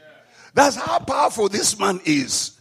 That's 0.53 0.77
how 0.77 0.99
powerful 0.99 1.49
this 1.49 1.77
man 1.77 1.99
is. 2.05 2.57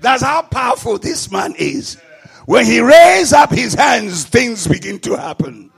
That's 0.00 0.22
how 0.22 0.40
powerful 0.40 0.96
this 0.96 1.30
man 1.30 1.54
is. 1.58 2.00
When 2.46 2.64
he 2.64 2.80
raises 2.80 3.34
up 3.34 3.50
his 3.50 3.74
hands, 3.74 4.24
things 4.24 4.66
begin 4.66 5.00
to 5.00 5.18
happen. 5.18 5.70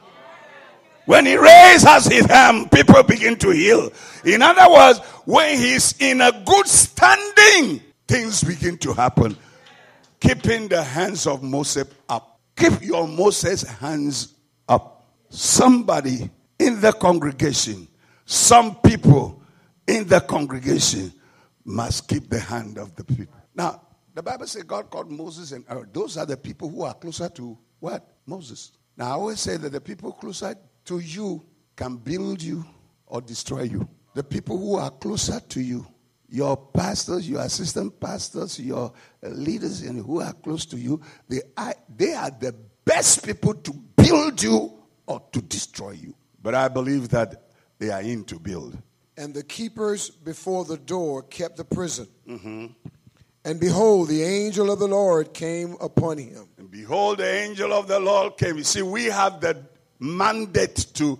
When 1.06 1.26
he 1.26 1.36
raises 1.36 2.06
his 2.06 2.26
hand, 2.26 2.70
people 2.70 3.02
begin 3.02 3.36
to 3.36 3.50
heal. 3.50 3.90
In 4.24 4.42
other 4.42 4.72
words, 4.72 4.98
when 5.24 5.58
he's 5.58 5.94
in 6.00 6.20
a 6.20 6.30
good 6.44 6.66
standing, 6.66 7.80
things 8.06 8.44
begin 8.44 8.78
to 8.78 8.92
happen. 8.92 9.36
Keeping 10.20 10.68
the 10.68 10.82
hands 10.82 11.26
of 11.26 11.42
Moses 11.42 11.86
up. 12.08 12.38
Keep 12.56 12.82
your 12.82 13.08
Moses 13.08 13.62
hands 13.62 14.34
up. 14.68 15.04
Somebody 15.30 16.30
in 16.58 16.80
the 16.80 16.92
congregation, 16.92 17.88
some 18.26 18.76
people 18.76 19.42
in 19.86 20.06
the 20.06 20.20
congregation 20.20 21.12
must 21.64 22.06
keep 22.08 22.28
the 22.28 22.38
hand 22.38 22.78
of 22.78 22.94
the 22.96 23.04
people. 23.04 23.34
Now, 23.54 23.80
the 24.14 24.22
Bible 24.22 24.46
says 24.46 24.64
God 24.64 24.90
called 24.90 25.10
Moses 25.10 25.52
and. 25.52 25.64
Those 25.92 26.18
are 26.18 26.26
the 26.26 26.36
people 26.36 26.68
who 26.68 26.82
are 26.82 26.94
closer 26.94 27.28
to 27.30 27.56
what? 27.78 28.06
Moses. 28.26 28.72
Now, 28.96 29.06
I 29.06 29.12
always 29.12 29.40
say 29.40 29.56
that 29.56 29.72
the 29.72 29.80
people 29.80 30.12
closer 30.12 30.54
to 30.90 30.98
you 30.98 31.40
can 31.76 31.96
build 31.96 32.42
you 32.42 32.64
or 33.06 33.20
destroy 33.20 33.62
you. 33.62 33.88
The 34.14 34.24
people 34.24 34.58
who 34.58 34.74
are 34.74 34.90
closer 34.90 35.38
to 35.38 35.60
you, 35.60 35.86
your 36.28 36.56
pastors, 36.56 37.30
your 37.30 37.42
assistant 37.42 38.00
pastors, 38.00 38.58
your 38.58 38.92
leaders, 39.22 39.82
and 39.82 40.04
who 40.04 40.20
are 40.20 40.32
close 40.32 40.66
to 40.66 40.76
you, 40.76 41.00
they 41.28 41.42
are, 41.56 41.74
they 41.96 42.12
are 42.14 42.30
the 42.32 42.56
best 42.84 43.24
people 43.24 43.54
to 43.54 43.72
build 43.72 44.42
you 44.42 44.72
or 45.06 45.22
to 45.30 45.40
destroy 45.42 45.92
you. 45.92 46.12
But 46.42 46.56
I 46.56 46.66
believe 46.66 47.08
that 47.10 47.50
they 47.78 47.90
are 47.90 48.02
in 48.02 48.24
to 48.24 48.40
build. 48.40 48.76
And 49.16 49.32
the 49.32 49.44
keepers 49.44 50.10
before 50.10 50.64
the 50.64 50.76
door 50.76 51.22
kept 51.22 51.56
the 51.56 51.64
prison. 51.64 52.08
Mm-hmm. 52.28 52.66
And 53.44 53.60
behold, 53.60 54.08
the 54.08 54.24
angel 54.24 54.72
of 54.72 54.80
the 54.80 54.88
Lord 54.88 55.34
came 55.34 55.76
upon 55.80 56.18
him. 56.18 56.48
And 56.58 56.68
behold, 56.68 57.18
the 57.18 57.32
angel 57.32 57.72
of 57.72 57.86
the 57.86 58.00
Lord 58.00 58.36
came. 58.36 58.56
You 58.56 58.64
see, 58.64 58.82
we 58.82 59.04
have 59.04 59.40
the 59.40 59.64
mandate 60.00 60.86
to 60.94 61.18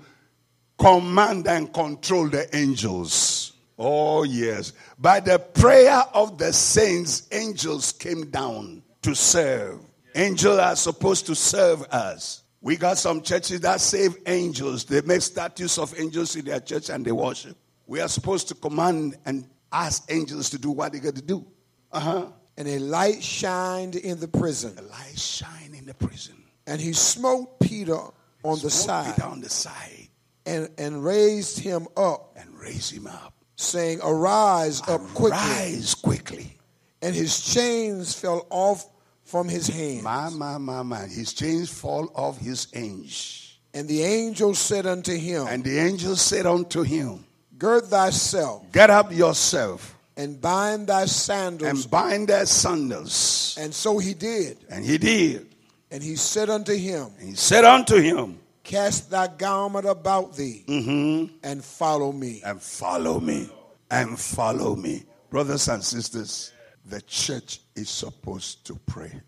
command 0.78 1.47
and 1.47 1.72
control 1.72 2.28
the 2.28 2.55
angels. 2.57 3.53
Oh, 3.78 4.24
yes. 4.24 4.72
By 4.99 5.20
the 5.20 5.39
prayer 5.39 6.03
of 6.12 6.39
the 6.39 6.53
saints, 6.53 7.28
angels 7.31 7.93
came 7.93 8.31
down 8.31 8.83
to 9.03 9.14
serve. 9.14 9.81
Angels 10.14 10.59
are 10.59 10.76
supposed 10.76 11.26
to 11.26 11.35
serve 11.35 11.83
us. 11.85 12.43
We 12.62 12.76
got 12.76 12.99
some 12.99 13.22
churches 13.22 13.61
that 13.61 13.81
save 13.81 14.16
angels. 14.26 14.85
They 14.85 15.01
make 15.03 15.22
statues 15.22 15.78
of 15.78 15.99
angels 15.99 16.37
in 16.37 16.45
their 16.45 16.61
church 16.61 16.91
and 16.91 17.05
they 17.05 17.12
worship. 17.12 17.57
We 17.87 18.01
are 18.01 18.09
supposed 18.09 18.49
to 18.49 18.55
command 18.55 19.16
and 19.24 19.49
ask 19.72 20.05
angels 20.12 20.51
to 20.51 20.59
do 20.59 20.70
what 20.70 20.93
they 20.93 20.99
got 20.99 21.14
to 21.14 21.22
do. 21.22 21.47
Uh 21.91 22.01
huh. 22.01 22.26
And 22.59 22.68
a 22.68 22.78
light 22.78 23.22
shined 23.22 23.97
in 23.97 24.20
the 24.20 24.28
prison. 24.28 24.76
A 24.78 24.83
light 24.83 25.18
shined 25.18 25.74
in 25.74 25.87
the 25.87 25.95
prison. 25.95 26.35
And 26.66 26.81
he 26.81 26.93
smote 26.93 27.59
Peter 27.61 27.99
on 28.45 28.59
the 28.61 28.70
side. 28.70 29.20
on 29.20 29.41
the 29.41 29.49
side. 29.49 30.09
And, 30.47 30.68
and 30.78 31.05
raised 31.05 31.59
him 31.59 31.86
up. 31.97 32.36
And 32.36 32.59
raised 32.59 32.93
him 32.93 33.07
up. 33.07 33.34
Saying, 33.57 34.01
Arise 34.03 34.80
up 34.88 35.03
quickly. 35.14 35.38
Arise 35.38 35.95
quickly. 35.95 36.57
And 37.03 37.14
his 37.14 37.55
chains 37.55 38.14
fell 38.14 38.47
off 38.51 38.86
from 39.24 39.49
his 39.49 39.68
hands. 39.68 40.03
My, 40.03 40.28
my, 40.30 40.59
my, 40.59 40.82
my. 40.82 41.07
His 41.07 41.32
chains 41.32 41.70
fall 41.70 42.11
off 42.14 42.38
his 42.38 42.66
hands. 42.72 43.59
And 43.72 43.86
the 43.86 44.03
angel 44.03 44.55
said 44.55 44.86
unto 44.86 45.16
him. 45.16 45.47
And 45.47 45.62
the 45.62 45.78
angel 45.78 46.16
said 46.16 46.47
unto 46.47 46.82
him. 46.82 47.24
Gird 47.57 47.84
thyself. 47.84 48.70
Get 48.72 48.91
up 48.91 49.12
yourself. 49.12 49.97
And 50.16 50.41
bind 50.41 50.88
thy 50.88 51.05
sandals. 51.05 51.84
And 51.84 51.91
bind 51.91 52.28
thy 52.28 52.45
sandals. 52.45 53.57
And 53.59 53.72
so 53.72 53.99
he 53.99 54.14
did. 54.14 54.59
And 54.68 54.84
he 54.84 54.99
did. 54.99 55.50
And 55.91 56.03
he 56.03 56.16
said 56.16 56.51
unto 56.51 56.76
him, 56.76 57.11
He 57.20 57.34
said 57.34 57.64
unto 57.64 57.97
him, 57.97 58.38
Cast 58.62 59.11
thy 59.11 59.26
garment 59.26 59.86
about 59.86 60.36
thee 60.36 60.64
mm-hmm. 60.68 61.34
and 61.43 61.64
follow 61.64 62.12
me. 62.12 62.43
And 62.45 62.62
follow 62.62 63.18
me. 63.18 63.51
And 63.91 64.18
follow 64.18 64.76
me. 64.76 65.05
Brothers 65.30 65.68
and 65.68 65.82
sisters, 65.82 66.53
the 66.84 67.01
church 67.03 67.61
is 67.74 67.88
supposed 67.88 68.64
to 68.66 68.78
pray. 68.86 69.20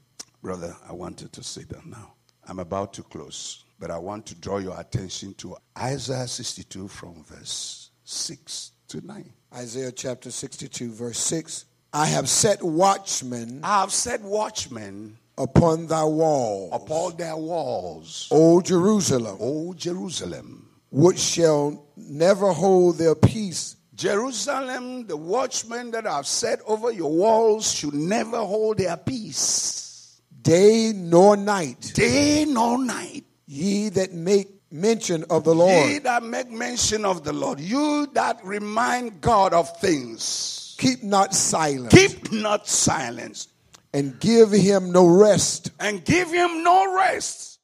Brother, 0.43 0.77
I 0.89 0.93
want 0.93 1.23
you 1.23 1.29
to 1.29 1.43
sit 1.43 1.69
down 1.69 1.91
now. 1.91 2.15
I'm 2.47 2.59
about 2.59 2.93
to 2.95 3.03
close, 3.03 3.65
but 3.79 3.91
I 3.91 3.99
want 3.99 4.27
to 4.27 4.35
draw 4.35 4.59
your 4.59 4.79
attention 4.79 5.35
to 5.35 5.57
Isaiah 5.79 6.27
62 6.27 6.89
from 6.89 7.25
verse 7.25 7.91
6 8.05 8.73
to 8.89 9.07
9. 9.07 9.33
Isaiah 9.55 9.93
chapter 9.93 10.31
62, 10.31 10.93
verse 10.93 11.19
6. 11.19 11.67
I 11.95 12.07
have 12.07 12.29
set 12.29 12.63
watchmen 12.63 13.61
I 13.63 13.81
have 13.81 13.93
set 13.93 14.23
watchmen 14.23 15.19
upon 15.39 15.87
thy 15.87 16.05
wall, 16.05 16.71
upon 16.73 17.17
their 17.17 17.37
walls, 17.37 18.29
O 18.31 18.61
Jerusalem, 18.61 19.37
O 19.41 19.75
Jerusalem. 19.75 20.69
which 20.91 21.19
shall 21.19 21.87
never 21.97 22.53
hold 22.53 22.99
their 22.99 23.15
peace 23.15 23.77
Jerusalem, 23.95 25.07
the 25.07 25.17
watchmen 25.17 25.91
that 25.91 26.07
I've 26.07 26.27
set 26.27 26.61
over 26.67 26.91
your 26.91 27.13
walls 27.13 27.71
should 27.71 27.95
never 27.95 28.39
hold 28.39 28.79
their 28.79 28.97
peace, 28.97 30.21
day 30.41 30.93
nor 30.93 31.37
night. 31.37 31.93
day 31.95 32.47
nor 32.49 32.83
night. 32.83 33.25
Ye 33.47 33.91
that 33.91 34.13
make 34.13 34.49
mention 34.71 35.25
of 35.29 35.45
the 35.45 35.55
Lord. 35.55 35.89
Ye 35.89 35.99
that 36.01 36.23
make 36.23 36.51
mention 36.51 37.05
of 37.05 37.23
the 37.23 37.33
Lord, 37.33 37.61
you 37.61 38.09
that 38.15 38.45
remind 38.45 39.21
God 39.21 39.53
of 39.53 39.77
things, 39.79 40.75
keep 40.79 41.03
not 41.05 41.35
silence. 41.35 41.93
keep 41.93 42.33
not 42.33 42.67
silence 42.67 43.49
and 43.95 44.19
give 44.21 44.51
him 44.51 44.93
no 44.93 45.07
rest 45.07 45.71
and 45.79 46.05
give 46.05 46.29
him 46.31 46.63
no 46.63 46.95
rest. 46.95 47.59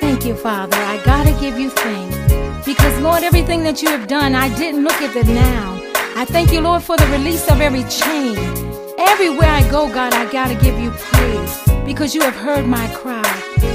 Thank 0.00 0.24
you, 0.24 0.34
Father. 0.34 0.76
I 0.76 1.00
gotta 1.04 1.32
give 1.40 1.58
you 1.58 1.70
thanks. 1.70 2.66
Because, 2.66 3.00
Lord, 3.00 3.22
everything 3.22 3.62
that 3.62 3.80
you 3.82 3.88
have 3.90 4.08
done, 4.08 4.34
I 4.34 4.48
didn't 4.56 4.82
look 4.82 5.00
at 5.00 5.14
the 5.14 5.22
now. 5.32 5.80
I 6.16 6.24
thank 6.24 6.52
you, 6.52 6.60
Lord, 6.60 6.82
for 6.82 6.96
the 6.96 7.06
release 7.06 7.48
of 7.50 7.60
every 7.60 7.84
chain. 7.84 8.36
Everywhere 8.98 9.50
I 9.50 9.68
go, 9.70 9.86
God, 9.92 10.14
I 10.14 10.30
gotta 10.32 10.54
give 10.56 10.78
you 10.80 10.90
praise. 10.90 11.62
Because 11.84 12.14
you 12.14 12.22
have 12.22 12.34
heard 12.34 12.66
my 12.66 12.88
cry. 12.94 13.22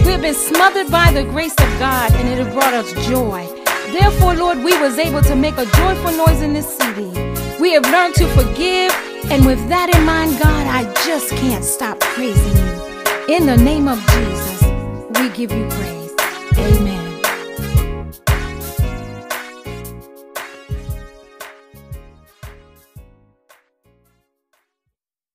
We 0.06 0.12
have 0.12 0.22
been 0.22 0.34
smothered 0.34 0.92
by 0.92 1.14
the 1.14 1.24
grace 1.24 1.54
of 1.54 1.80
God, 1.80 2.12
and 2.16 2.28
it 2.28 2.44
has 2.44 2.54
brought 2.54 2.74
us 2.74 2.92
joy. 3.08 3.61
Therefore, 3.92 4.36
Lord, 4.36 4.60
we 4.60 4.78
was 4.80 4.98
able 4.98 5.22
to 5.24 5.36
make 5.36 5.58
a 5.58 5.66
joyful 5.66 6.12
noise 6.12 6.42
in 6.42 6.54
this 6.54 6.78
city. 6.78 7.10
We 7.60 7.74
have 7.74 7.84
learned 7.84 8.16
to 8.16 8.28
forgive, 8.30 8.92
and 9.30 9.46
with 9.46 9.60
that 9.70 9.94
in 9.94 10.06
mind, 10.06 10.40
God, 10.40 10.66
I 10.68 10.84
just 11.06 11.30
can't 11.32 11.64
stop 11.64 12.00
praising 12.00 12.58
you. 12.58 13.36
In 13.36 13.46
the 13.46 13.58
name 13.58 13.88
of 13.88 14.00
Jesus, 14.08 14.64
we 15.20 15.30
give 15.30 15.52
you 15.52 15.68
praise. 15.70 17.01